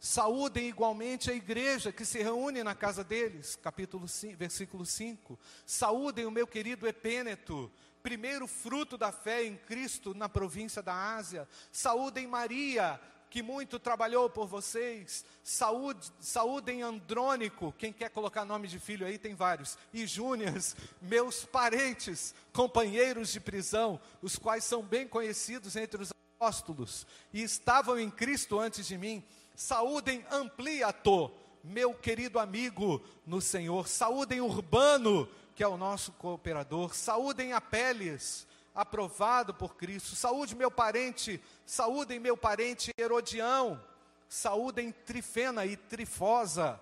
Saúdem 0.00 0.68
igualmente 0.68 1.28
a 1.28 1.34
igreja 1.34 1.90
que 1.90 2.04
se 2.04 2.22
reúne 2.22 2.62
na 2.62 2.74
casa 2.74 3.02
deles, 3.02 3.56
capítulo 3.56 4.06
5, 4.06 4.36
versículo 4.36 4.86
5. 4.86 5.36
Saúdem 5.66 6.24
o 6.24 6.30
meu 6.30 6.46
querido 6.46 6.86
Epêneto, 6.86 7.70
primeiro 8.00 8.46
fruto 8.46 8.96
da 8.96 9.10
fé 9.10 9.44
em 9.44 9.56
Cristo 9.56 10.14
na 10.14 10.28
província 10.28 10.80
da 10.80 10.94
Ásia. 11.16 11.48
Saúdem 11.72 12.28
Maria, 12.28 13.00
que 13.28 13.42
muito 13.42 13.76
trabalhou 13.80 14.30
por 14.30 14.46
vocês. 14.46 15.24
Saúde, 15.42 16.12
saúdem 16.20 16.80
Andrônico, 16.80 17.74
quem 17.76 17.92
quer 17.92 18.10
colocar 18.10 18.44
nome 18.44 18.68
de 18.68 18.78
filho 18.78 19.04
aí 19.04 19.18
tem 19.18 19.34
vários. 19.34 19.76
E 19.92 20.06
Júnias, 20.06 20.76
meus 21.02 21.44
parentes, 21.44 22.36
companheiros 22.52 23.32
de 23.32 23.40
prisão, 23.40 24.00
os 24.22 24.36
quais 24.36 24.62
são 24.62 24.80
bem 24.80 25.08
conhecidos 25.08 25.74
entre 25.74 26.00
os 26.00 26.12
apóstolos 26.36 27.04
e 27.32 27.42
estavam 27.42 27.98
em 27.98 28.08
Cristo 28.08 28.60
antes 28.60 28.86
de 28.86 28.96
mim 28.96 29.24
Saúdem 29.58 30.24
Ampliato, 30.30 31.32
meu 31.64 31.92
querido 31.92 32.38
amigo 32.38 33.04
no 33.26 33.40
Senhor. 33.40 33.88
Saúdem 33.88 34.40
Urbano, 34.40 35.28
que 35.52 35.64
é 35.64 35.66
o 35.66 35.76
nosso 35.76 36.12
cooperador. 36.12 36.94
Saúdem 36.94 37.52
Apeles, 37.52 38.46
aprovado 38.72 39.52
por 39.52 39.74
Cristo. 39.74 40.14
Saúde 40.14 40.54
meu 40.54 40.70
parente, 40.70 41.42
saúdem 41.66 42.20
meu 42.20 42.36
parente 42.36 42.92
Herodião. 42.96 43.82
Saúdem 44.28 44.92
Trifena 44.92 45.66
e 45.66 45.76
Trifosa, 45.76 46.80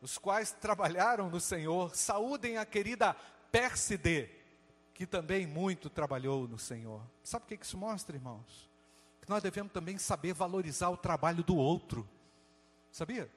os 0.00 0.16
quais 0.16 0.52
trabalharam 0.52 1.28
no 1.28 1.40
Senhor. 1.40 1.96
Saúdem 1.96 2.58
a 2.58 2.64
querida 2.64 3.16
Pérside, 3.50 4.30
que 4.94 5.04
também 5.04 5.48
muito 5.48 5.90
trabalhou 5.90 6.46
no 6.46 6.60
Senhor. 6.60 7.02
Sabe 7.24 7.44
o 7.44 7.48
que 7.48 7.64
isso 7.64 7.76
mostra, 7.76 8.14
irmãos? 8.14 8.72
Que 9.24 9.30
nós 9.30 9.42
devemos 9.42 9.72
também 9.72 9.96
saber 9.96 10.34
valorizar 10.34 10.90
o 10.90 10.98
trabalho 10.98 11.42
do 11.42 11.56
outro. 11.56 12.06
Sabia? 12.92 13.30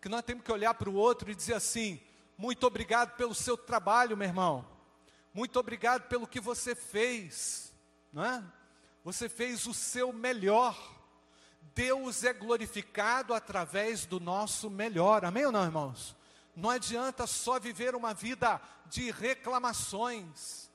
Que 0.00 0.08
nós 0.08 0.22
temos 0.22 0.42
que 0.42 0.50
olhar 0.50 0.72
para 0.72 0.88
o 0.88 0.94
outro 0.94 1.30
e 1.30 1.34
dizer 1.34 1.52
assim: 1.52 2.00
muito 2.38 2.66
obrigado 2.66 3.14
pelo 3.14 3.34
seu 3.34 3.58
trabalho, 3.58 4.16
meu 4.16 4.26
irmão. 4.26 4.66
Muito 5.34 5.60
obrigado 5.60 6.08
pelo 6.08 6.26
que 6.26 6.40
você 6.40 6.74
fez, 6.74 7.74
não 8.10 8.24
é? 8.24 8.42
Você 9.04 9.28
fez 9.28 9.66
o 9.66 9.74
seu 9.74 10.14
melhor. 10.14 10.74
Deus 11.74 12.24
é 12.24 12.32
glorificado 12.32 13.34
através 13.34 14.06
do 14.06 14.18
nosso 14.18 14.70
melhor. 14.70 15.26
Amém 15.26 15.44
ou 15.44 15.52
não, 15.52 15.62
irmãos? 15.62 16.16
Não 16.56 16.70
adianta 16.70 17.26
só 17.26 17.60
viver 17.60 17.94
uma 17.94 18.14
vida 18.14 18.58
de 18.86 19.10
reclamações. 19.10 20.69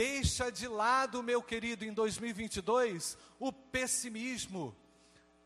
Deixa 0.00 0.50
de 0.50 0.66
lado, 0.66 1.22
meu 1.22 1.42
querido, 1.42 1.84
em 1.84 1.92
2022, 1.92 3.18
o 3.38 3.52
pessimismo. 3.52 4.74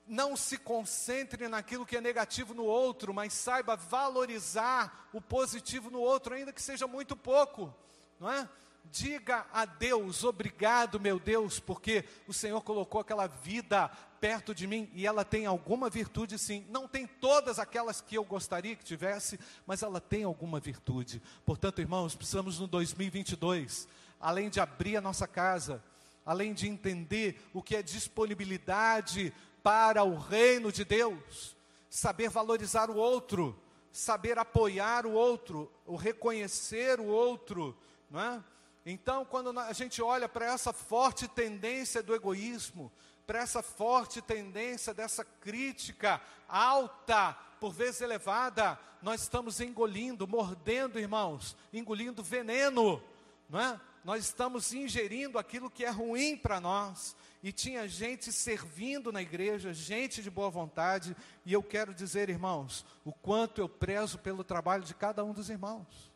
Não 0.07 0.37
se 0.37 0.57
concentre 0.57 1.49
naquilo 1.49 1.85
que 1.85 1.97
é 1.97 2.01
negativo 2.01 2.55
no 2.55 2.63
outro, 2.63 3.13
mas 3.13 3.33
saiba 3.33 3.75
valorizar 3.75 5.09
o 5.13 5.21
positivo 5.21 5.91
no 5.91 5.99
outro, 5.99 6.35
ainda 6.35 6.53
que 6.53 6.63
seja 6.63 6.87
muito 6.87 7.17
pouco, 7.17 7.75
não 8.21 8.31
é? 8.31 8.49
Diga 8.85 9.45
a 9.53 9.65
Deus, 9.65 10.23
obrigado, 10.23 11.01
meu 11.01 11.19
Deus, 11.19 11.59
porque 11.59 12.05
o 12.29 12.33
Senhor 12.33 12.61
colocou 12.61 13.01
aquela 13.01 13.27
vida 13.27 13.89
perto 14.21 14.55
de 14.55 14.69
mim 14.69 14.89
e 14.95 15.05
ela 15.05 15.25
tem 15.25 15.47
alguma 15.47 15.91
virtude 15.91 16.39
sim. 16.39 16.65
Não 16.69 16.87
tem 16.87 17.09
todas 17.09 17.59
aquelas 17.59 18.01
que 18.01 18.17
eu 18.17 18.23
gostaria 18.23 18.77
que 18.77 18.85
tivesse, 18.85 19.41
mas 19.67 19.83
ela 19.83 20.01
tem 20.01 20.23
alguma 20.23 20.61
virtude. 20.61 21.21
Portanto, 21.45 21.81
irmãos, 21.81 22.15
precisamos 22.15 22.61
no 22.61 22.69
2022 22.69 23.89
além 24.25 24.49
de 24.49 24.59
abrir 24.59 24.97
a 24.97 25.03
nossa 25.03 25.29
casa, 25.29 25.85
além 26.25 26.55
de 26.55 26.67
entender 26.67 27.39
o 27.53 27.63
que 27.63 27.77
é 27.77 27.83
disponibilidade 27.83 29.35
para 29.63 30.03
o 30.03 30.17
reino 30.17 30.73
de 30.73 30.83
Deus, 30.83 31.55
saber 31.91 32.31
valorizar 32.31 32.89
o 32.89 32.97
outro, 32.97 33.55
saber 33.93 34.39
apoiar 34.39 35.05
o 35.05 35.13
outro, 35.13 35.71
o 35.85 35.95
reconhecer 35.95 37.01
o 37.01 37.05
outro, 37.05 37.77
não 38.11 38.19
é? 38.19 38.43
Então, 38.87 39.27
quando 39.27 39.59
a 39.61 39.73
gente 39.75 40.01
olha 40.01 40.27
para 40.27 40.47
essa 40.47 40.73
forte 40.73 41.29
tendência 41.29 42.03
do 42.03 42.15
egoísmo, 42.15 42.91
para 43.27 43.41
essa 43.41 43.63
forte 43.63 44.23
tendência 44.23 44.95
dessa 44.95 45.23
crítica 45.23 46.19
alta, 46.49 47.35
por 47.61 47.75
vezes 47.75 48.01
elevada, 48.01 48.79
nós 49.03 49.21
estamos 49.21 49.61
engolindo, 49.61 50.27
mordendo, 50.27 50.99
irmãos, 50.99 51.55
engolindo 51.75 52.23
veneno, 52.23 53.03
não 53.51 53.61
é? 53.61 53.79
Nós 54.05 54.25
estamos 54.25 54.73
ingerindo 54.75 55.39
aquilo 55.39 55.71
que 55.71 55.85
é 55.85 55.91
ruim 55.91 56.37
para 56.37 56.61
nós. 56.61 57.17
E 57.43 57.51
tinha 57.51 57.89
gente 57.89 58.33
servindo 58.33 59.11
na 59.11 59.23
igreja, 59.23 59.73
gente 59.73 60.23
de 60.23 60.31
boa 60.31 60.51
vontade, 60.51 61.17
e 61.45 61.53
eu 61.53 61.63
quero 61.63 61.95
dizer, 61.95 62.29
irmãos, 62.29 62.85
o 63.05 63.13
quanto 63.13 63.61
eu 63.61 63.69
prezo 63.69 64.19
pelo 64.19 64.45
trabalho 64.45 64.85
de 64.85 64.95
cada 64.95 65.25
um 65.25 65.33
dos 65.33 65.51
irmãos. 65.51 66.13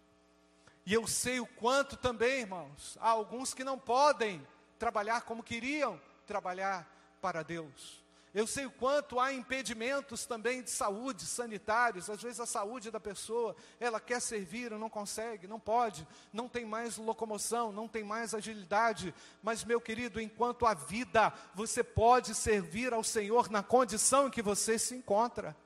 E 0.87 0.95
eu 0.95 1.07
sei 1.07 1.41
o 1.41 1.47
quanto 1.47 1.97
também, 1.97 2.41
irmãos, 2.41 2.97
há 3.01 3.11
alguns 3.11 3.53
que 3.53 3.65
não 3.65 3.79
podem 3.79 4.47
trabalhar 4.79 5.23
como 5.23 5.43
queriam 5.43 6.01
trabalhar 6.27 6.91
para 7.21 7.43
Deus. 7.43 8.03
Eu 8.39 8.47
sei 8.47 8.67
o 8.67 8.71
quanto 8.71 9.19
há 9.19 9.33
impedimentos 9.33 10.25
também 10.25 10.63
de 10.63 10.71
saúde, 10.71 11.27
sanitários. 11.27 12.09
Às 12.09 12.23
vezes 12.23 12.39
a 12.39 12.47
saúde 12.47 12.89
da 12.89 13.01
pessoa, 13.01 13.57
ela 13.81 13.99
quer 13.99 14.21
servir, 14.21 14.71
não 14.71 14.89
consegue, 14.89 15.49
não 15.49 15.59
pode, 15.59 16.07
não 16.33 16.49
tem 16.49 16.65
mais 16.65 16.99
locomoção, 16.99 17.73
não 17.73 17.89
tem 17.89 18.05
mais 18.05 18.35
agilidade. 18.35 19.13
Mas, 19.43 19.65
meu 19.65 19.81
querido, 19.81 20.21
enquanto 20.21 20.67
a 20.67 20.73
vida, 20.73 21.33
você 21.53 21.83
pode 21.83 22.33
servir 22.33 22.95
ao 22.95 23.03
Senhor 23.03 23.51
na 23.51 23.61
condição 23.61 24.29
em 24.29 24.31
que 24.31 24.41
você 24.41 24.79
se 24.79 24.95
encontra. 24.95 25.57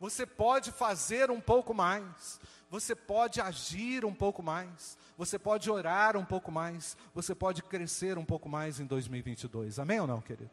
Você 0.00 0.26
pode 0.26 0.72
fazer 0.72 1.30
um 1.30 1.40
pouco 1.40 1.72
mais. 1.72 2.40
Você 2.68 2.96
pode 2.96 3.40
agir 3.40 4.04
um 4.04 4.12
pouco 4.12 4.42
mais. 4.42 4.98
Você 5.16 5.38
pode 5.38 5.70
orar 5.70 6.16
um 6.16 6.24
pouco 6.24 6.50
mais. 6.50 6.96
Você 7.14 7.32
pode 7.32 7.62
crescer 7.62 8.18
um 8.18 8.24
pouco 8.24 8.48
mais 8.48 8.80
em 8.80 8.86
2022. 8.86 9.78
Amém 9.78 10.00
ou 10.00 10.06
não, 10.08 10.20
querido? 10.20 10.50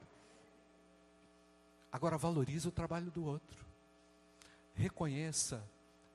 Agora 1.96 2.18
valorize 2.18 2.68
o 2.68 2.72
trabalho 2.72 3.10
do 3.10 3.24
outro. 3.24 3.66
Reconheça 4.74 5.64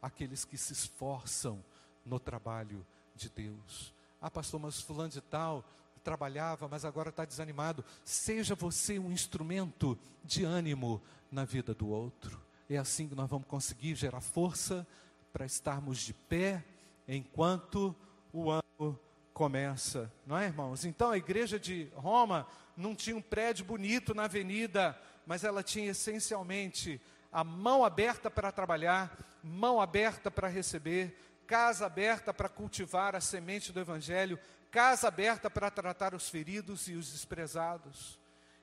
aqueles 0.02 0.44
que 0.44 0.58
se 0.58 0.74
esforçam 0.74 1.64
no 2.04 2.20
trabalho 2.20 2.86
de 3.14 3.30
Deus. 3.30 3.94
Ah, 4.20 4.30
pastor, 4.30 4.60
mas 4.60 4.82
fulano 4.82 5.08
de 5.08 5.22
tal 5.22 5.64
trabalhava, 6.04 6.68
mas 6.68 6.84
agora 6.84 7.08
está 7.08 7.24
desanimado. 7.24 7.82
Seja 8.04 8.54
você 8.54 8.98
um 8.98 9.10
instrumento 9.10 9.98
de 10.22 10.44
ânimo 10.44 11.00
na 11.32 11.46
vida 11.46 11.72
do 11.72 11.88
outro. 11.88 12.38
É 12.68 12.76
assim 12.76 13.08
que 13.08 13.14
nós 13.14 13.30
vamos 13.30 13.48
conseguir 13.48 13.94
gerar 13.94 14.20
força 14.20 14.86
para 15.32 15.46
estarmos 15.46 16.00
de 16.00 16.12
pé 16.12 16.62
enquanto 17.08 17.96
o 18.34 18.50
ano 18.50 19.00
começa, 19.32 20.12
não 20.26 20.36
é, 20.36 20.44
irmãos? 20.44 20.84
Então 20.84 21.10
a 21.10 21.16
igreja 21.16 21.58
de 21.58 21.90
Roma 21.94 22.46
não 22.76 22.94
tinha 22.94 23.16
um 23.16 23.22
prédio 23.22 23.64
bonito 23.64 24.14
na 24.14 24.24
avenida 24.24 25.00
mas 25.30 25.44
ela 25.44 25.62
tinha 25.62 25.92
essencialmente 25.92 27.00
a 27.30 27.44
mão 27.44 27.84
aberta 27.84 28.28
para 28.28 28.50
trabalhar, 28.50 29.16
mão 29.44 29.80
aberta 29.80 30.28
para 30.28 30.48
receber, 30.48 31.16
casa 31.46 31.86
aberta 31.86 32.34
para 32.34 32.48
cultivar 32.48 33.14
a 33.14 33.20
semente 33.20 33.70
do 33.70 33.78
Evangelho, 33.78 34.40
casa 34.72 35.06
aberta 35.06 35.48
para 35.48 35.70
tratar 35.70 36.16
os 36.16 36.28
feridos 36.28 36.88
e 36.88 36.94
os 36.94 37.12
desprezados. 37.12 38.18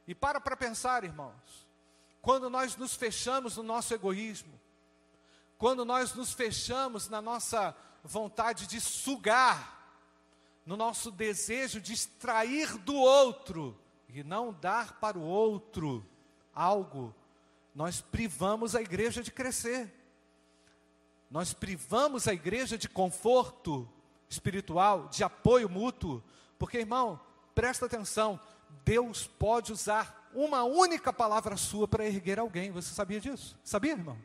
E 0.06 0.14
para 0.14 0.42
para 0.42 0.58
pensar, 0.58 1.06
irmãos, 1.06 1.66
quando 2.22 2.50
nós 2.50 2.76
nos 2.76 2.94
fechamos 2.94 3.56
no 3.56 3.64
nosso 3.64 3.94
egoísmo, 3.94 4.60
quando 5.58 5.86
nós 5.86 6.14
nos 6.16 6.34
fechamos 6.34 7.08
na 7.08 7.22
nossa 7.22 7.74
vontade 8.04 8.68
de 8.68 8.82
sugar, 8.82 9.90
no 10.66 10.76
nosso 10.76 11.12
desejo 11.12 11.80
de 11.80 11.94
extrair 11.94 12.78
do 12.80 12.94
outro 12.94 13.80
e 14.10 14.22
não 14.22 14.52
dar 14.52 15.00
para 15.00 15.18
o 15.18 15.24
outro, 15.24 16.06
algo, 16.58 17.14
nós 17.76 18.02
privamos 18.02 18.76
a 18.76 18.82
igreja 18.82 19.22
de 19.22 19.32
crescer. 19.32 19.94
Nós 21.30 21.54
privamos 21.54 22.28
a 22.28 22.34
igreja 22.34 22.78
de 22.78 22.90
conforto 22.90 23.88
espiritual, 24.28 25.08
de 25.10 25.24
apoio 25.24 25.70
mútuo, 25.70 26.24
porque 26.58 26.80
irmão, 26.80 27.20
presta 27.54 27.86
atenção, 27.86 28.40
Deus 28.84 29.28
pode 29.28 29.72
usar 29.72 30.30
uma 30.34 30.64
única 30.64 31.14
palavra 31.14 31.56
sua 31.56 31.88
para 31.88 32.06
erguer 32.06 32.40
alguém. 32.40 32.72
Você 32.72 32.94
sabia 32.94 33.20
disso? 33.20 33.58
Sabia, 33.64 33.92
irmão? 33.92 34.18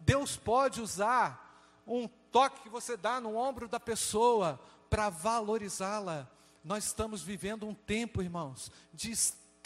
Deus 0.00 0.36
pode 0.36 0.80
usar 0.80 1.80
um 1.86 2.08
toque 2.30 2.62
que 2.62 2.68
você 2.68 2.96
dá 2.96 3.20
no 3.20 3.36
ombro 3.36 3.68
da 3.68 3.78
pessoa 3.78 4.60
para 4.90 5.08
valorizá-la. 5.08 6.28
Nós 6.64 6.84
estamos 6.84 7.22
vivendo 7.22 7.66
um 7.66 7.74
tempo, 7.74 8.22
irmãos, 8.22 8.70
de 8.92 9.12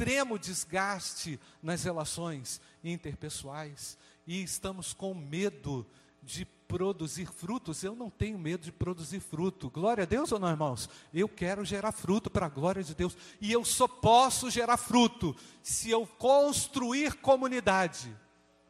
extremo 0.03 0.37
desgaste 0.37 1.39
nas 1.63 1.85
relações 1.85 2.61
interpessoais 2.83 3.97
e 4.27 4.43
estamos 4.43 4.93
com 4.93 5.15
medo 5.15 5.87
de 6.21 6.45
produzir 6.45 7.27
frutos. 7.27 7.85
Eu 7.85 7.95
não 7.95 8.11
tenho 8.11 8.37
medo 8.37 8.65
de 8.65 8.73
produzir 8.73 9.21
fruto. 9.21 9.71
Glória 9.71 10.03
a 10.03 10.07
Deus 10.07 10.33
ou 10.33 10.41
não, 10.41 10.51
irmãos? 10.51 10.91
Eu 11.15 11.29
quero 11.29 11.65
gerar 11.65 11.93
fruto 11.93 12.29
para 12.29 12.47
a 12.47 12.49
glória 12.49 12.83
de 12.83 12.97
Deus. 12.97 13.17
E 13.41 13.53
eu 13.53 13.65
só 13.65 13.87
posso 13.87 14.51
gerar 14.51 14.77
fruto 14.77 15.37
se 15.63 15.89
eu 15.89 16.05
construir 16.05 17.15
comunidade. 17.15 18.13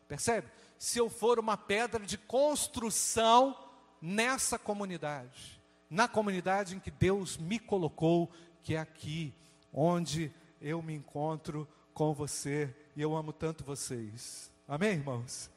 Percebe? 0.07 0.49
Se 0.79 0.99
eu 0.99 1.09
for 1.09 1.39
uma 1.39 1.57
pedra 1.57 2.05
de 2.05 2.19
construção 2.19 3.57
nessa 4.03 4.59
comunidade. 4.59 5.59
Na 5.89 6.07
comunidade 6.07 6.77
em 6.77 6.79
que 6.79 6.91
Deus 6.91 7.39
me 7.39 7.59
colocou, 7.59 8.31
que 8.63 8.75
é 8.75 8.79
aqui, 8.79 9.35
onde 9.73 10.31
eu 10.63 10.81
me 10.81 10.95
encontro 10.95 11.69
com 11.93 12.15
você. 12.15 12.75
E 12.97 13.03
eu 13.03 13.17
amo 13.17 13.33
tanto 13.33 13.65
vocês. 13.65 14.51
Amém, 14.67 14.93
irmãos? 14.93 15.51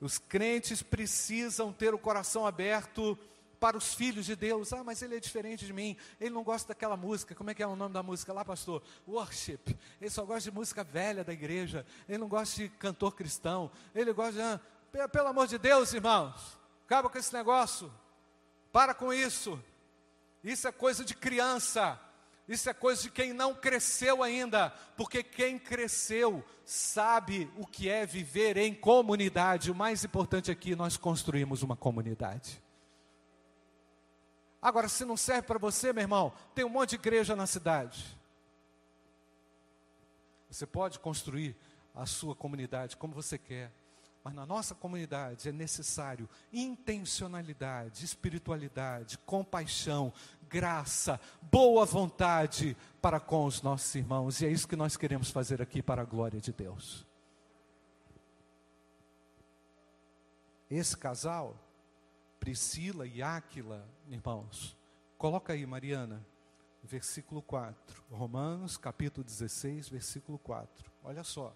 Os 0.00 0.18
crentes 0.18 0.82
precisam 0.82 1.72
ter 1.72 1.94
o 1.94 1.98
coração 1.98 2.46
aberto 2.46 3.18
para 3.60 3.76
os 3.76 3.94
filhos 3.94 4.24
de 4.24 4.34
Deus. 4.34 4.72
Ah, 4.72 4.82
mas 4.82 5.02
ele 5.02 5.16
é 5.16 5.20
diferente 5.20 5.66
de 5.66 5.72
mim. 5.72 5.96
Ele 6.18 6.30
não 6.30 6.42
gosta 6.42 6.68
daquela 6.68 6.96
música. 6.96 7.34
Como 7.34 7.50
é 7.50 7.54
que 7.54 7.62
é 7.62 7.66
o 7.66 7.76
nome 7.76 7.92
da 7.92 8.02
música 8.02 8.32
lá, 8.32 8.44
pastor? 8.44 8.82
Worship. 9.06 9.60
Ele 10.00 10.10
só 10.10 10.24
gosta 10.24 10.50
de 10.50 10.56
música 10.56 10.82
velha 10.82 11.22
da 11.22 11.32
igreja. 11.32 11.86
Ele 12.08 12.18
não 12.18 12.28
gosta 12.28 12.56
de 12.56 12.68
cantor 12.70 13.14
cristão. 13.14 13.70
Ele 13.94 14.12
gosta 14.12 14.32
de. 14.32 14.98
Ah, 14.98 15.08
pelo 15.08 15.28
amor 15.28 15.46
de 15.46 15.58
Deus, 15.58 15.92
irmãos. 15.92 16.58
Acaba 16.86 17.08
com 17.08 17.18
esse 17.18 17.32
negócio. 17.32 17.92
Para 18.72 18.94
com 18.94 19.12
isso. 19.12 19.62
Isso 20.42 20.66
é 20.66 20.72
coisa 20.72 21.04
de 21.04 21.14
criança. 21.14 22.00
Isso 22.50 22.68
é 22.68 22.74
coisa 22.74 23.02
de 23.02 23.10
quem 23.12 23.32
não 23.32 23.54
cresceu 23.54 24.24
ainda, 24.24 24.70
porque 24.96 25.22
quem 25.22 25.56
cresceu 25.56 26.44
sabe 26.64 27.48
o 27.56 27.64
que 27.64 27.88
é 27.88 28.04
viver 28.04 28.56
em 28.56 28.74
comunidade. 28.74 29.70
O 29.70 29.74
mais 29.74 30.02
importante 30.02 30.50
aqui, 30.50 30.74
nós 30.74 30.96
construímos 30.96 31.62
uma 31.62 31.76
comunidade. 31.76 32.60
Agora, 34.60 34.88
se 34.88 35.04
não 35.04 35.16
serve 35.16 35.42
para 35.42 35.60
você, 35.60 35.92
meu 35.92 36.02
irmão, 36.02 36.32
tem 36.52 36.64
um 36.64 36.68
monte 36.68 36.90
de 36.90 36.96
igreja 36.96 37.36
na 37.36 37.46
cidade. 37.46 38.04
Você 40.50 40.66
pode 40.66 40.98
construir 40.98 41.56
a 41.94 42.04
sua 42.04 42.34
comunidade 42.34 42.96
como 42.96 43.14
você 43.14 43.38
quer. 43.38 43.70
Mas 44.22 44.34
na 44.34 44.44
nossa 44.44 44.74
comunidade 44.74 45.48
é 45.48 45.52
necessário 45.52 46.28
intencionalidade, 46.52 48.04
espiritualidade, 48.04 49.16
compaixão, 49.18 50.12
graça, 50.50 51.20
boa 51.40 51.86
vontade 51.86 52.76
para 53.00 53.20
com 53.20 53.44
os 53.44 53.62
nossos 53.62 53.94
irmãos. 53.94 54.40
E 54.40 54.46
é 54.46 54.50
isso 54.50 54.66
que 54.66 54.74
nós 54.74 54.96
queremos 54.96 55.30
fazer 55.30 55.62
aqui 55.62 55.80
para 55.80 56.02
a 56.02 56.04
glória 56.04 56.40
de 56.40 56.52
Deus. 56.52 57.06
Esse 60.68 60.96
casal, 60.96 61.56
Priscila 62.40 63.06
e 63.06 63.22
Áquila, 63.22 63.88
irmãos, 64.08 64.76
coloca 65.16 65.52
aí, 65.52 65.64
Mariana, 65.64 66.24
versículo 66.82 67.40
4. 67.42 68.02
Romanos, 68.10 68.76
capítulo 68.76 69.24
16, 69.24 69.88
versículo 69.88 70.38
4. 70.38 70.90
Olha 71.04 71.22
só. 71.22 71.54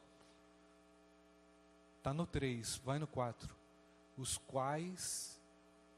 Está 1.98 2.12
no 2.12 2.26
3, 2.26 2.76
vai 2.84 2.98
no 2.98 3.06
4. 3.06 3.54
Os 4.16 4.38
quais, 4.38 5.40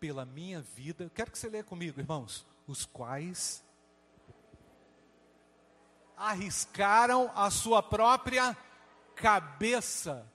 pela 0.01 0.24
minha 0.24 0.62
vida, 0.62 1.11
quero 1.14 1.30
que 1.30 1.38
você 1.38 1.49
leia 1.49 1.64
comigo, 1.64 2.01
irmãos. 2.01 2.47
Os 2.66 2.84
quais 2.84 3.64
arriscaram 6.16 7.30
a 7.34 7.50
sua 7.50 7.82
própria 7.82 8.56
cabeça. 9.14 10.26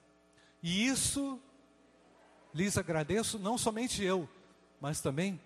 E 0.62 0.86
isso 0.86 1.40
lhes 2.54 2.78
agradeço, 2.78 3.38
não 3.38 3.58
somente 3.58 4.02
eu, 4.02 4.28
mas 4.80 5.00
também 5.00 5.40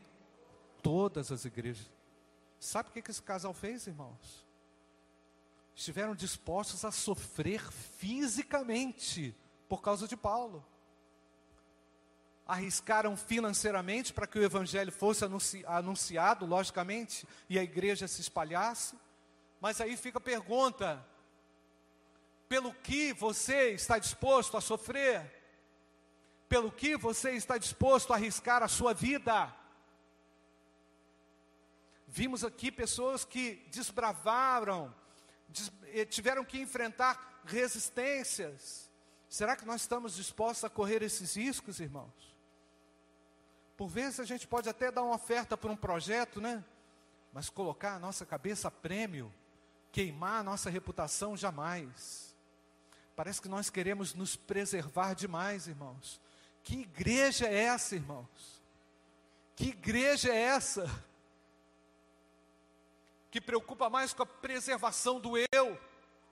todas 0.83 1.33
as 1.33 1.45
igrejas. 1.45 1.91
Sabe 2.59 2.89
o 2.89 2.93
que 2.93 3.11
esse 3.11 3.23
casal 3.23 3.55
fez, 3.55 3.87
irmãos? 3.87 4.47
Estiveram 5.75 6.15
dispostos 6.15 6.85
a 6.85 6.91
sofrer 6.91 7.61
fisicamente 7.71 9.37
por 9.69 9.83
causa 9.83 10.09
de 10.09 10.17
Paulo. 10.17 10.65
Arriscaram 12.47 13.17
financeiramente 13.17 14.13
para 14.13 14.27
que 14.27 14.39
o 14.39 14.43
evangelho 14.43 14.93
fosse 14.93 15.25
anunciado, 15.67 16.47
logicamente, 16.47 17.27
e 17.49 17.59
a 17.59 17.63
igreja 17.63 18.07
se 18.07 18.21
espalhasse. 18.21 18.97
Mas 19.61 19.81
aí 19.81 19.97
fica 19.97 20.19
a 20.19 20.21
pergunta: 20.21 21.05
pelo 22.49 22.73
que 22.73 23.13
você 23.13 23.71
está 23.71 23.99
disposto 23.99 24.57
a 24.57 24.61
sofrer? 24.61 25.35
Pelo 26.49 26.71
que 26.71 26.97
você 26.97 27.33
está 27.33 27.59
disposto 27.59 28.13
a 28.13 28.17
arriscar 28.17 28.63
a 28.63 28.69
sua 28.69 28.95
vida? 28.95 29.53
Vimos 32.07 32.45
aqui 32.45 32.71
pessoas 32.71 33.25
que 33.25 33.67
desbravaram, 33.73 34.95
des, 35.49 35.73
eh, 35.87 36.05
tiveram 36.05 36.45
que 36.45 36.61
enfrentar 36.61 37.43
resistências, 37.45 38.87
Será 39.29 39.57
que 39.57 39.67
nós 39.67 39.83
estamos 39.83 40.15
dispostos 40.15 40.65
a 40.65 40.71
correr 40.71 41.03
esses 41.03 41.35
riscos, 41.37 41.81
irmãos? 41.81 42.36
Por 43.77 43.89
vezes 43.89 44.21
a 44.21 44.25
gente 44.25 44.47
pode 44.47 44.69
até 44.69 44.91
dar 44.91 45.03
uma 45.03 45.15
oferta 45.15 45.57
para 45.57 45.71
um 45.71 45.77
projeto, 45.77 46.41
né? 46.41 46.65
Mas 47.33 47.51
colocar 47.51 47.95
a 47.95 47.99
nossa 47.99 48.25
cabeça 48.25 48.69
a 48.69 48.71
prêmio, 48.71 49.33
queimar 49.93 50.41
a 50.41 50.43
nossa 50.43 50.71
reputação 50.71 51.37
jamais. 51.37 52.35
Parece 53.15 53.41
que 53.41 53.49
nós 53.49 53.69
queremos 53.69 54.15
nos 54.15 54.37
preservar 54.37 55.15
demais, 55.15 55.67
irmãos. 55.67 56.21
Que 56.63 56.81
igreja 56.81 57.47
é 57.47 57.65
essa, 57.65 57.95
irmãos? 57.95 58.63
Que 59.55 59.69
igreja 59.69 60.33
é 60.33 60.41
essa? 60.41 60.87
Que 63.31 63.41
preocupa 63.41 63.91
mais 63.91 64.13
com 64.13 64.23
a 64.23 64.27
preservação 64.27 65.21
do 65.21 65.33
eu 65.53 65.79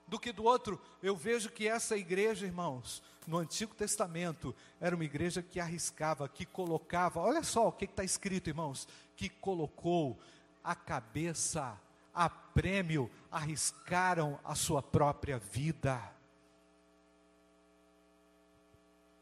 do 0.07 0.19
que 0.19 0.31
do 0.31 0.43
outro. 0.43 0.79
Eu 1.01 1.15
vejo 1.15 1.49
que 1.49 1.67
essa 1.67 1.97
igreja, 1.97 2.45
irmãos, 2.45 3.01
no 3.27 3.37
Antigo 3.37 3.73
Testamento, 3.73 4.55
era 4.79 4.95
uma 4.95 5.05
igreja 5.05 5.41
que 5.41 5.59
arriscava, 5.59 6.29
que 6.29 6.45
colocava, 6.45 7.19
olha 7.19 7.43
só 7.43 7.67
o 7.67 7.71
que 7.71 7.85
está 7.85 8.03
escrito, 8.03 8.49
irmãos, 8.49 8.87
que 9.15 9.29
colocou 9.29 10.19
a 10.63 10.75
cabeça 10.75 11.79
a 12.13 12.29
prêmio, 12.29 13.11
arriscaram 13.29 14.39
a 14.43 14.55
sua 14.55 14.81
própria 14.81 15.37
vida, 15.37 16.01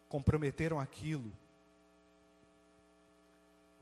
comprometeram 0.08 0.80
aquilo 0.80 1.32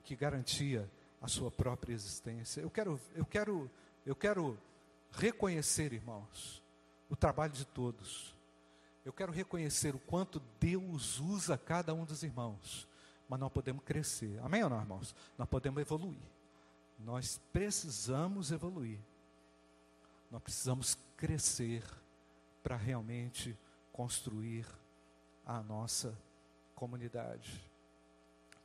que 0.04 0.16
garantia 0.16 0.89
a 1.22 1.28
sua 1.28 1.52
própria 1.52 1.93
existência. 1.93 2.62
Eu 2.62 2.70
quero, 2.70 2.99
eu 3.14 3.26
quero, 3.26 3.70
eu 4.06 4.16
quero 4.16 4.58
reconhecer, 5.12 5.91
irmãos, 5.91 6.61
o 7.12 7.16
trabalho 7.16 7.51
de 7.51 7.66
todos. 7.66 8.34
Eu 9.03 9.12
quero 9.12 9.34
reconhecer 9.34 9.93
o 9.93 9.99
quanto 9.99 10.41
Deus 10.59 11.20
usa 11.20 11.57
cada 11.57 11.93
um 11.93 12.05
dos 12.05 12.24
irmãos, 12.24 12.88
mas 13.28 13.38
nós 13.38 13.51
podemos 13.51 13.84
crescer. 13.84 14.39
Amém 14.41 14.64
ou 14.64 14.70
não, 14.70 14.80
irmãos? 14.80 15.14
Nós 15.38 15.49
podemos 15.49 15.82
evoluir. 15.82 16.22
Nós 16.97 17.41
precisamos 17.51 18.49
evoluir. 18.51 18.97
Nós 20.32 20.41
precisamos 20.41 20.97
crescer 21.18 21.84
para 22.64 22.78
realmente 22.78 23.57
construir 23.91 24.66
a 25.45 25.62
nossa 25.62 26.18
comunidade. 26.76 27.70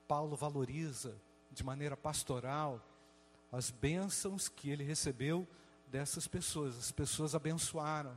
Paulo 0.06 0.36
valoriza 0.36 1.20
de 1.50 1.64
maneira 1.64 1.96
pastoral 1.96 2.80
as 3.50 3.70
bênçãos 3.70 4.48
que 4.48 4.70
ele 4.70 4.84
recebeu 4.84 5.48
dessas 5.88 6.28
pessoas. 6.28 6.78
As 6.78 6.92
pessoas 6.92 7.34
abençoaram. 7.34 8.16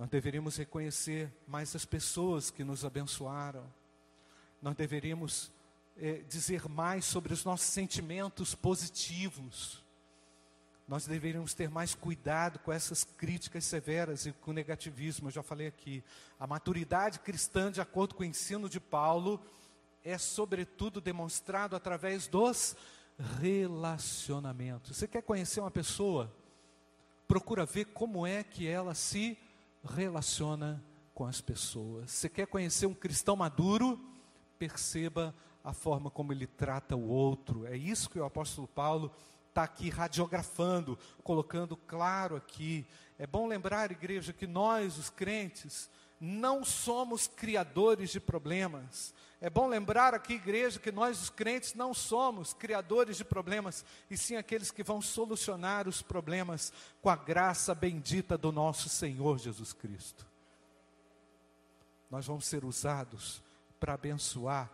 Nós 0.00 0.08
deveríamos 0.08 0.56
reconhecer 0.56 1.30
mais 1.46 1.76
as 1.76 1.84
pessoas 1.84 2.50
que 2.50 2.64
nos 2.64 2.86
abençoaram. 2.86 3.62
Nós 4.62 4.74
deveríamos 4.74 5.52
é, 5.94 6.22
dizer 6.26 6.66
mais 6.70 7.04
sobre 7.04 7.34
os 7.34 7.44
nossos 7.44 7.66
sentimentos 7.66 8.54
positivos. 8.54 9.84
Nós 10.88 11.06
deveríamos 11.06 11.52
ter 11.52 11.68
mais 11.68 11.94
cuidado 11.94 12.60
com 12.60 12.72
essas 12.72 13.04
críticas 13.04 13.66
severas 13.66 14.24
e 14.24 14.32
com 14.32 14.52
o 14.52 14.54
negativismo. 14.54 15.28
Eu 15.28 15.32
já 15.32 15.42
falei 15.42 15.66
aqui. 15.66 16.02
A 16.38 16.46
maturidade 16.46 17.18
cristã, 17.18 17.70
de 17.70 17.82
acordo 17.82 18.14
com 18.14 18.22
o 18.22 18.26
ensino 18.26 18.70
de 18.70 18.80
Paulo, 18.80 19.38
é 20.02 20.16
sobretudo 20.16 20.98
demonstrado 20.98 21.76
através 21.76 22.26
dos 22.26 22.74
relacionamentos. 23.38 24.96
Você 24.96 25.06
quer 25.06 25.20
conhecer 25.20 25.60
uma 25.60 25.70
pessoa? 25.70 26.34
Procura 27.28 27.66
ver 27.66 27.84
como 27.84 28.26
é 28.26 28.42
que 28.42 28.66
ela 28.66 28.94
se 28.94 29.36
relaciona 29.84 30.84
com 31.14 31.24
as 31.24 31.40
pessoas. 31.40 32.10
Você 32.10 32.28
quer 32.28 32.46
conhecer 32.46 32.86
um 32.86 32.94
cristão 32.94 33.36
maduro? 33.36 34.00
Perceba 34.58 35.34
a 35.62 35.72
forma 35.72 36.10
como 36.10 36.32
ele 36.32 36.46
trata 36.46 36.96
o 36.96 37.08
outro. 37.08 37.66
É 37.66 37.76
isso 37.76 38.10
que 38.10 38.18
o 38.18 38.24
apóstolo 38.24 38.66
Paulo 38.68 39.12
está 39.48 39.62
aqui 39.62 39.90
radiografando, 39.90 40.98
colocando 41.22 41.76
claro 41.76 42.36
aqui. 42.36 42.86
É 43.18 43.26
bom 43.26 43.46
lembrar, 43.46 43.90
igreja, 43.90 44.32
que 44.32 44.46
nós, 44.46 44.96
os 44.96 45.10
crentes, 45.10 45.90
não 46.18 46.64
somos 46.64 47.26
criadores 47.26 48.10
de 48.10 48.20
problemas. 48.20 49.14
É 49.42 49.48
bom 49.48 49.66
lembrar 49.66 50.14
aqui, 50.14 50.34
igreja, 50.34 50.78
que 50.78 50.92
nós, 50.92 51.22
os 51.22 51.30
crentes, 51.30 51.72
não 51.72 51.94
somos 51.94 52.52
criadores 52.52 53.16
de 53.16 53.24
problemas, 53.24 53.84
e 54.10 54.16
sim 54.16 54.36
aqueles 54.36 54.70
que 54.70 54.82
vão 54.82 55.00
solucionar 55.00 55.88
os 55.88 56.02
problemas 56.02 56.70
com 57.00 57.08
a 57.08 57.16
graça 57.16 57.74
bendita 57.74 58.36
do 58.36 58.52
nosso 58.52 58.90
Senhor 58.90 59.38
Jesus 59.38 59.72
Cristo. 59.72 60.26
Nós 62.10 62.26
vamos 62.26 62.44
ser 62.44 62.66
usados 62.66 63.42
para 63.78 63.94
abençoar 63.94 64.70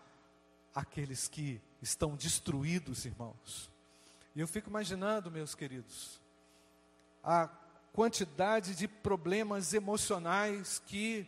aqueles 0.74 1.28
que 1.28 1.62
estão 1.80 2.16
destruídos, 2.16 3.04
irmãos. 3.04 3.70
E 4.34 4.40
eu 4.40 4.48
fico 4.48 4.68
imaginando, 4.68 5.30
meus 5.30 5.54
queridos, 5.54 6.20
a 7.22 7.48
quantidade 7.92 8.74
de 8.74 8.88
problemas 8.88 9.72
emocionais 9.72 10.82
que 10.86 11.24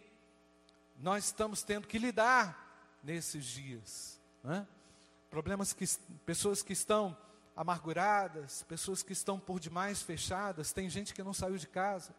nós 0.99 1.27
estamos 1.27 1.63
tendo 1.63 1.87
que 1.87 1.99
lidar 1.99 2.68
nesses 3.03 3.45
dias. 3.45 4.21
Né? 4.43 4.67
Problemas 5.31 5.73
que 5.73 5.87
pessoas 6.25 6.63
que 6.63 6.73
estão 6.73 7.17
amarguradas, 7.57 8.63
pessoas 8.65 9.03
que 9.03 9.13
estão 9.13 9.39
por 9.39 9.59
demais 9.59 10.01
fechadas, 10.01 10.73
tem 10.73 10.89
gente 10.89 11.13
que 11.13 11.23
não 11.23 11.35
saiu 11.35 11.57
de 11.57 11.67
casa. 11.67 12.15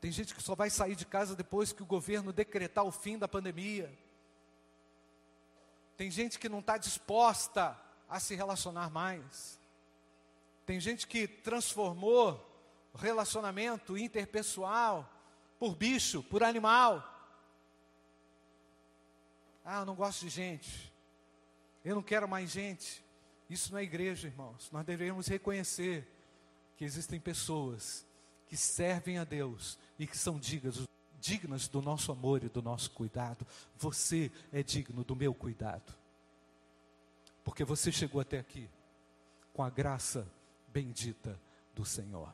Tem 0.00 0.10
gente 0.10 0.34
que 0.34 0.42
só 0.42 0.54
vai 0.54 0.70
sair 0.70 0.94
de 0.94 1.06
casa 1.06 1.34
depois 1.34 1.72
que 1.72 1.82
o 1.82 1.86
governo 1.86 2.32
decretar 2.32 2.84
o 2.84 2.92
fim 2.92 3.18
da 3.18 3.28
pandemia. 3.28 3.92
Tem 5.96 6.10
gente 6.10 6.38
que 6.38 6.48
não 6.48 6.60
está 6.60 6.76
disposta 6.76 7.78
a 8.08 8.20
se 8.20 8.34
relacionar 8.34 8.90
mais. 8.90 9.58
Tem 10.64 10.80
gente 10.80 11.06
que 11.06 11.26
transformou 11.26 12.42
relacionamento 12.96 13.96
interpessoal 13.96 15.08
por 15.58 15.74
bicho, 15.74 16.22
por 16.22 16.42
animal. 16.42 17.15
Ah, 19.68 19.80
eu 19.80 19.84
não 19.84 19.96
gosto 19.96 20.20
de 20.20 20.28
gente. 20.28 20.92
Eu 21.84 21.96
não 21.96 22.02
quero 22.02 22.28
mais 22.28 22.50
gente. 22.50 23.04
Isso 23.50 23.72
não 23.72 23.80
é 23.80 23.82
igreja, 23.82 24.28
irmãos. 24.28 24.70
Nós 24.70 24.86
devemos 24.86 25.26
reconhecer 25.26 26.06
que 26.76 26.84
existem 26.84 27.18
pessoas 27.18 28.06
que 28.46 28.56
servem 28.56 29.18
a 29.18 29.24
Deus 29.24 29.76
e 29.98 30.06
que 30.06 30.16
são 30.16 30.38
dignas, 30.38 30.86
dignas 31.18 31.66
do 31.66 31.82
nosso 31.82 32.12
amor 32.12 32.44
e 32.44 32.48
do 32.48 32.62
nosso 32.62 32.92
cuidado. 32.92 33.44
Você 33.76 34.30
é 34.52 34.62
digno 34.62 35.02
do 35.02 35.16
meu 35.16 35.34
cuidado. 35.34 35.92
Porque 37.42 37.64
você 37.64 37.90
chegou 37.90 38.20
até 38.20 38.38
aqui 38.38 38.70
com 39.52 39.64
a 39.64 39.70
graça 39.70 40.30
bendita 40.68 41.40
do 41.74 41.84
Senhor. 41.84 42.32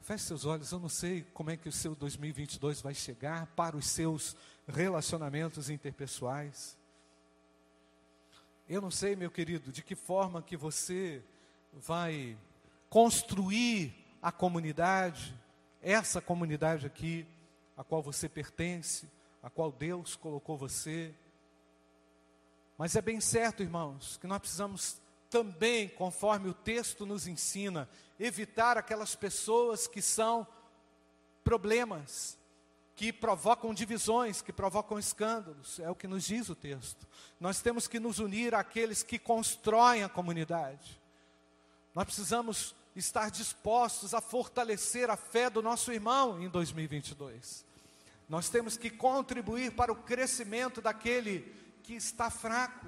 Feche 0.00 0.24
seus 0.24 0.44
olhos, 0.44 0.70
eu 0.70 0.78
não 0.78 0.88
sei 0.88 1.22
como 1.34 1.50
é 1.50 1.56
que 1.56 1.68
o 1.68 1.72
seu 1.72 1.94
2022 1.94 2.80
vai 2.80 2.94
chegar 2.94 3.46
para 3.54 3.76
os 3.76 3.86
seus 3.86 4.36
relacionamentos 4.66 5.70
interpessoais. 5.70 6.76
Eu 8.68 8.80
não 8.80 8.90
sei, 8.90 9.14
meu 9.14 9.30
querido, 9.30 9.70
de 9.70 9.82
que 9.82 9.94
forma 9.94 10.42
que 10.42 10.56
você 10.56 11.22
vai 11.72 12.36
construir 12.88 13.94
a 14.20 14.32
comunidade, 14.32 15.38
essa 15.80 16.20
comunidade 16.20 16.86
aqui, 16.86 17.26
a 17.76 17.84
qual 17.84 18.02
você 18.02 18.28
pertence, 18.28 19.08
a 19.42 19.48
qual 19.48 19.70
Deus 19.70 20.16
colocou 20.16 20.56
você. 20.56 21.14
Mas 22.76 22.96
é 22.96 23.00
bem 23.00 23.20
certo, 23.20 23.62
irmãos, 23.62 24.16
que 24.16 24.26
nós 24.26 24.40
precisamos 24.40 25.00
também, 25.30 25.88
conforme 25.88 26.48
o 26.48 26.54
texto 26.54 27.06
nos 27.06 27.26
ensina, 27.26 27.88
evitar 28.18 28.76
aquelas 28.76 29.14
pessoas 29.14 29.86
que 29.86 30.02
são 30.02 30.46
problemas, 31.44 32.36
que 32.96 33.12
provocam 33.12 33.74
divisões, 33.74 34.40
que 34.40 34.52
provocam 34.52 34.98
escândalos, 34.98 35.78
é 35.78 35.90
o 35.90 35.94
que 35.94 36.08
nos 36.08 36.24
diz 36.24 36.48
o 36.48 36.54
texto. 36.54 37.06
Nós 37.38 37.60
temos 37.60 37.86
que 37.86 38.00
nos 38.00 38.18
unir 38.18 38.54
àqueles 38.54 39.02
que 39.02 39.18
constroem 39.18 40.02
a 40.02 40.08
comunidade. 40.08 40.98
Nós 41.94 42.06
precisamos 42.06 42.74
estar 42.96 43.30
dispostos 43.30 44.14
a 44.14 44.22
fortalecer 44.22 45.10
a 45.10 45.16
fé 45.16 45.50
do 45.50 45.60
nosso 45.60 45.92
irmão 45.92 46.42
em 46.42 46.48
2022. 46.48 47.66
Nós 48.26 48.48
temos 48.48 48.78
que 48.78 48.88
contribuir 48.88 49.72
para 49.72 49.92
o 49.92 49.96
crescimento 49.96 50.80
daquele 50.80 51.54
que 51.82 51.92
está 51.92 52.30
fraco. 52.30 52.86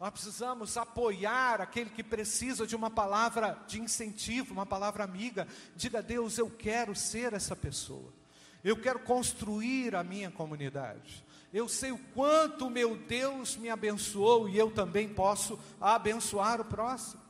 Nós 0.00 0.10
precisamos 0.10 0.76
apoiar 0.76 1.60
aquele 1.60 1.90
que 1.90 2.02
precisa 2.02 2.66
de 2.66 2.74
uma 2.74 2.90
palavra 2.90 3.56
de 3.68 3.80
incentivo, 3.80 4.52
uma 4.52 4.66
palavra 4.66 5.04
amiga. 5.04 5.46
Diga 5.76 6.00
a 6.00 6.02
Deus: 6.02 6.38
eu 6.38 6.50
quero 6.50 6.92
ser 6.96 7.32
essa 7.32 7.54
pessoa. 7.54 8.21
Eu 8.64 8.76
quero 8.76 9.00
construir 9.00 9.94
a 9.96 10.04
minha 10.04 10.30
comunidade. 10.30 11.24
Eu 11.52 11.68
sei 11.68 11.92
o 11.92 11.98
quanto 12.14 12.70
meu 12.70 12.96
Deus 12.96 13.56
me 13.56 13.68
abençoou 13.68 14.48
e 14.48 14.56
eu 14.56 14.70
também 14.70 15.08
posso 15.08 15.58
abençoar 15.80 16.60
o 16.60 16.64
próximo. 16.64 17.20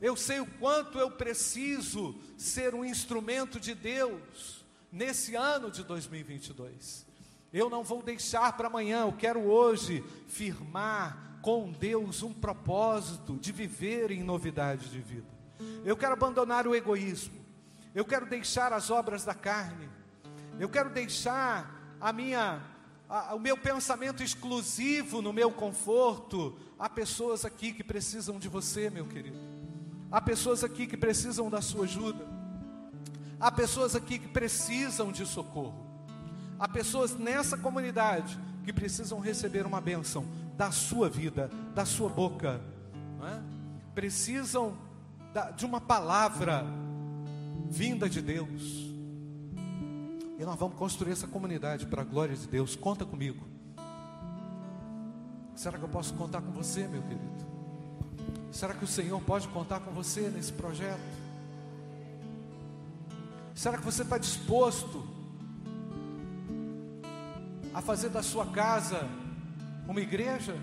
Eu 0.00 0.16
sei 0.16 0.40
o 0.40 0.46
quanto 0.46 0.98
eu 0.98 1.10
preciso 1.10 2.14
ser 2.36 2.74
um 2.74 2.84
instrumento 2.84 3.58
de 3.58 3.74
Deus 3.74 4.64
nesse 4.92 5.34
ano 5.34 5.70
de 5.70 5.82
2022. 5.82 7.06
Eu 7.52 7.68
não 7.68 7.82
vou 7.82 8.02
deixar 8.02 8.56
para 8.56 8.68
amanhã, 8.68 9.02
eu 9.02 9.12
quero 9.12 9.40
hoje 9.40 10.04
firmar 10.26 11.40
com 11.42 11.70
Deus 11.72 12.22
um 12.22 12.32
propósito 12.32 13.36
de 13.36 13.52
viver 13.52 14.10
em 14.10 14.22
novidade 14.22 14.88
de 14.88 15.00
vida. 15.00 15.26
Eu 15.84 15.96
quero 15.96 16.12
abandonar 16.12 16.66
o 16.66 16.74
egoísmo. 16.74 17.38
Eu 17.94 18.04
quero 18.04 18.26
deixar 18.26 18.72
as 18.72 18.90
obras 18.90 19.24
da 19.24 19.34
carne. 19.34 19.88
Eu 20.58 20.68
quero 20.68 20.90
deixar 20.90 21.96
a 22.00 22.12
minha 22.12 22.60
a, 23.08 23.34
o 23.34 23.40
meu 23.40 23.56
pensamento 23.56 24.22
exclusivo 24.22 25.22
no 25.22 25.32
meu 25.32 25.50
conforto. 25.50 26.56
Há 26.78 26.88
pessoas 26.88 27.44
aqui 27.44 27.72
que 27.72 27.82
precisam 27.82 28.38
de 28.38 28.48
você, 28.48 28.90
meu 28.90 29.06
querido. 29.06 29.38
Há 30.10 30.20
pessoas 30.20 30.62
aqui 30.62 30.86
que 30.86 30.96
precisam 30.96 31.48
da 31.48 31.60
sua 31.60 31.84
ajuda. 31.84 32.26
Há 33.40 33.50
pessoas 33.50 33.94
aqui 33.94 34.18
que 34.18 34.28
precisam 34.28 35.12
de 35.12 35.24
socorro. 35.24 35.86
Há 36.58 36.68
pessoas 36.68 37.16
nessa 37.16 37.56
comunidade 37.56 38.38
que 38.64 38.72
precisam 38.72 39.20
receber 39.20 39.64
uma 39.64 39.80
bênção 39.80 40.26
da 40.56 40.72
sua 40.72 41.08
vida, 41.08 41.48
da 41.74 41.84
sua 41.84 42.08
boca, 42.08 42.60
é? 43.22 43.40
precisam 43.94 44.76
da, 45.32 45.52
de 45.52 45.64
uma 45.64 45.80
palavra 45.80 46.66
vinda 47.70 48.08
de 48.08 48.20
Deus. 48.20 48.97
E 50.38 50.44
nós 50.44 50.56
vamos 50.56 50.76
construir 50.76 51.12
essa 51.12 51.26
comunidade 51.26 51.84
para 51.86 52.02
a 52.02 52.04
glória 52.04 52.36
de 52.36 52.46
Deus. 52.46 52.76
Conta 52.76 53.04
comigo. 53.04 53.44
Será 55.56 55.76
que 55.76 55.84
eu 55.84 55.88
posso 55.88 56.14
contar 56.14 56.40
com 56.40 56.52
você, 56.52 56.86
meu 56.86 57.02
querido? 57.02 57.48
Será 58.52 58.72
que 58.72 58.84
o 58.84 58.86
Senhor 58.86 59.20
pode 59.22 59.48
contar 59.48 59.80
com 59.80 59.90
você 59.90 60.28
nesse 60.28 60.52
projeto? 60.52 61.00
Será 63.52 63.76
que 63.76 63.84
você 63.84 64.02
está 64.02 64.16
disposto 64.16 65.04
a 67.74 67.82
fazer 67.82 68.08
da 68.08 68.22
sua 68.22 68.46
casa 68.46 69.08
uma 69.88 70.00
igreja? 70.00 70.56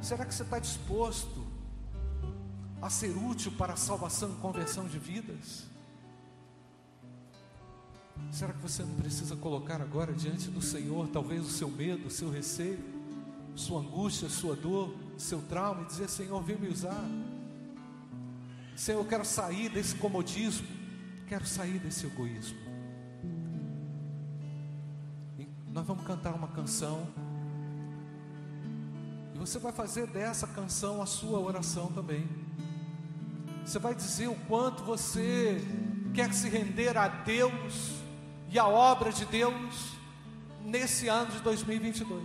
Será 0.00 0.24
que 0.24 0.34
você 0.34 0.42
está 0.42 0.58
disposto 0.58 1.46
a 2.80 2.88
ser 2.88 3.14
útil 3.14 3.52
para 3.52 3.74
a 3.74 3.76
salvação 3.76 4.30
e 4.30 4.40
conversão 4.40 4.86
de 4.86 4.98
vidas? 4.98 5.77
Será 8.30 8.52
que 8.52 8.60
você 8.60 8.82
não 8.82 8.94
precisa 8.94 9.34
colocar 9.36 9.80
agora 9.80 10.12
diante 10.12 10.50
do 10.50 10.60
Senhor, 10.60 11.08
talvez 11.08 11.44
o 11.44 11.50
seu 11.50 11.68
medo, 11.68 12.08
o 12.08 12.10
seu 12.10 12.30
receio, 12.30 12.78
sua 13.54 13.80
angústia, 13.80 14.28
sua 14.28 14.54
dor, 14.54 14.94
seu 15.16 15.40
trauma, 15.42 15.82
e 15.82 15.86
dizer: 15.86 16.08
Senhor, 16.08 16.42
vem 16.42 16.56
me 16.56 16.68
usar. 16.68 17.04
Senhor, 18.76 19.00
eu 19.00 19.06
quero 19.06 19.24
sair 19.24 19.68
desse 19.68 19.96
comodismo, 19.96 20.68
quero 21.26 21.46
sair 21.46 21.78
desse 21.78 22.06
egoísmo. 22.06 22.68
nós 25.72 25.86
vamos 25.86 26.04
cantar 26.04 26.34
uma 26.34 26.48
canção. 26.48 27.06
E 29.34 29.38
você 29.38 29.58
vai 29.58 29.72
fazer 29.72 30.08
dessa 30.08 30.46
canção 30.46 31.00
a 31.00 31.06
sua 31.06 31.38
oração 31.38 31.92
também. 31.92 32.28
Você 33.64 33.78
vai 33.78 33.94
dizer 33.94 34.28
o 34.28 34.34
quanto 34.46 34.82
você 34.82 35.60
quer 36.14 36.32
se 36.32 36.48
render 36.48 36.96
a 36.96 37.06
Deus 37.06 38.07
e 38.50 38.58
à 38.58 38.66
obra 38.66 39.12
de 39.12 39.24
Deus 39.24 39.92
nesse 40.64 41.08
ano 41.08 41.30
de 41.30 41.40
2022. 41.40 42.22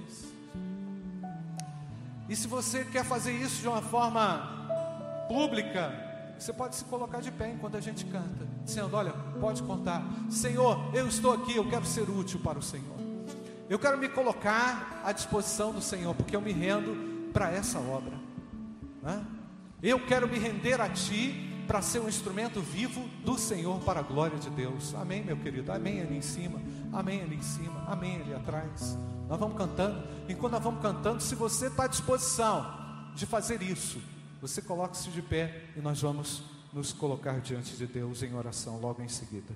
E 2.29 2.35
se 2.35 2.47
você 2.47 2.85
quer 2.85 3.03
fazer 3.03 3.33
isso 3.33 3.61
de 3.61 3.67
uma 3.67 3.81
forma 3.81 5.25
pública, 5.27 6.11
Você 6.37 6.51
pode 6.51 6.75
se 6.75 6.83
colocar 6.85 7.21
de 7.21 7.31
pé 7.31 7.51
enquanto 7.51 7.77
a 7.77 7.79
gente 7.79 8.03
canta, 8.05 8.45
dizendo: 8.65 8.95
Olha, 8.97 9.13
pode 9.39 9.63
contar, 9.63 10.03
Senhor, 10.29 10.77
eu 10.93 11.07
estou 11.07 11.31
aqui, 11.31 11.55
eu 11.55 11.69
quero 11.69 11.85
ser 11.85 12.09
útil 12.09 12.39
para 12.39 12.59
o 12.59 12.61
Senhor. 12.61 12.97
Eu 13.69 13.79
quero 13.79 13.97
me 13.97 14.09
colocar 14.09 15.01
à 15.05 15.13
disposição 15.13 15.71
do 15.71 15.81
Senhor, 15.81 16.13
porque 16.13 16.35
eu 16.35 16.41
me 16.41 16.51
rendo 16.51 17.31
para 17.31 17.49
essa 17.49 17.79
obra. 17.79 18.13
Eu 19.81 20.05
quero 20.05 20.27
me 20.27 20.37
render 20.37 20.81
a 20.81 20.89
Ti 20.89 21.42
para 21.67 21.81
ser 21.81 21.99
um 21.99 22.07
instrumento 22.07 22.61
vivo 22.61 23.07
do 23.23 23.37
Senhor 23.37 23.79
para 23.81 23.99
a 23.99 24.03
glória 24.03 24.37
de 24.37 24.49
Deus. 24.49 24.93
Amém, 24.95 25.23
meu 25.23 25.37
querido? 25.37 25.71
Amém 25.71 26.01
ali 26.01 26.17
em 26.17 26.21
cima, 26.21 26.61
amém 26.91 27.21
ali 27.21 27.35
em 27.35 27.41
cima, 27.41 27.83
amém 27.87 28.21
ali 28.21 28.33
atrás. 28.33 28.97
Nós 29.27 29.39
vamos 29.39 29.57
cantando. 29.57 30.07
Enquanto 30.27 30.53
nós 30.53 30.63
vamos 30.63 30.81
cantando, 30.81 31.21
se 31.21 31.35
você 31.35 31.67
está 31.67 31.85
à 31.85 31.87
disposição 31.87 33.11
de 33.15 33.25
fazer 33.25 33.61
isso, 33.61 34.01
você 34.41 34.61
coloque-se 34.61 35.09
de 35.09 35.21
pé 35.21 35.63
e 35.75 35.79
nós 35.79 36.01
vamos 36.01 36.43
nos 36.73 36.91
colocar 36.91 37.39
diante 37.39 37.75
de 37.77 37.87
Deus 37.87 38.23
em 38.23 38.33
oração 38.33 38.79
logo 38.79 39.01
em 39.01 39.07
seguida. 39.07 39.55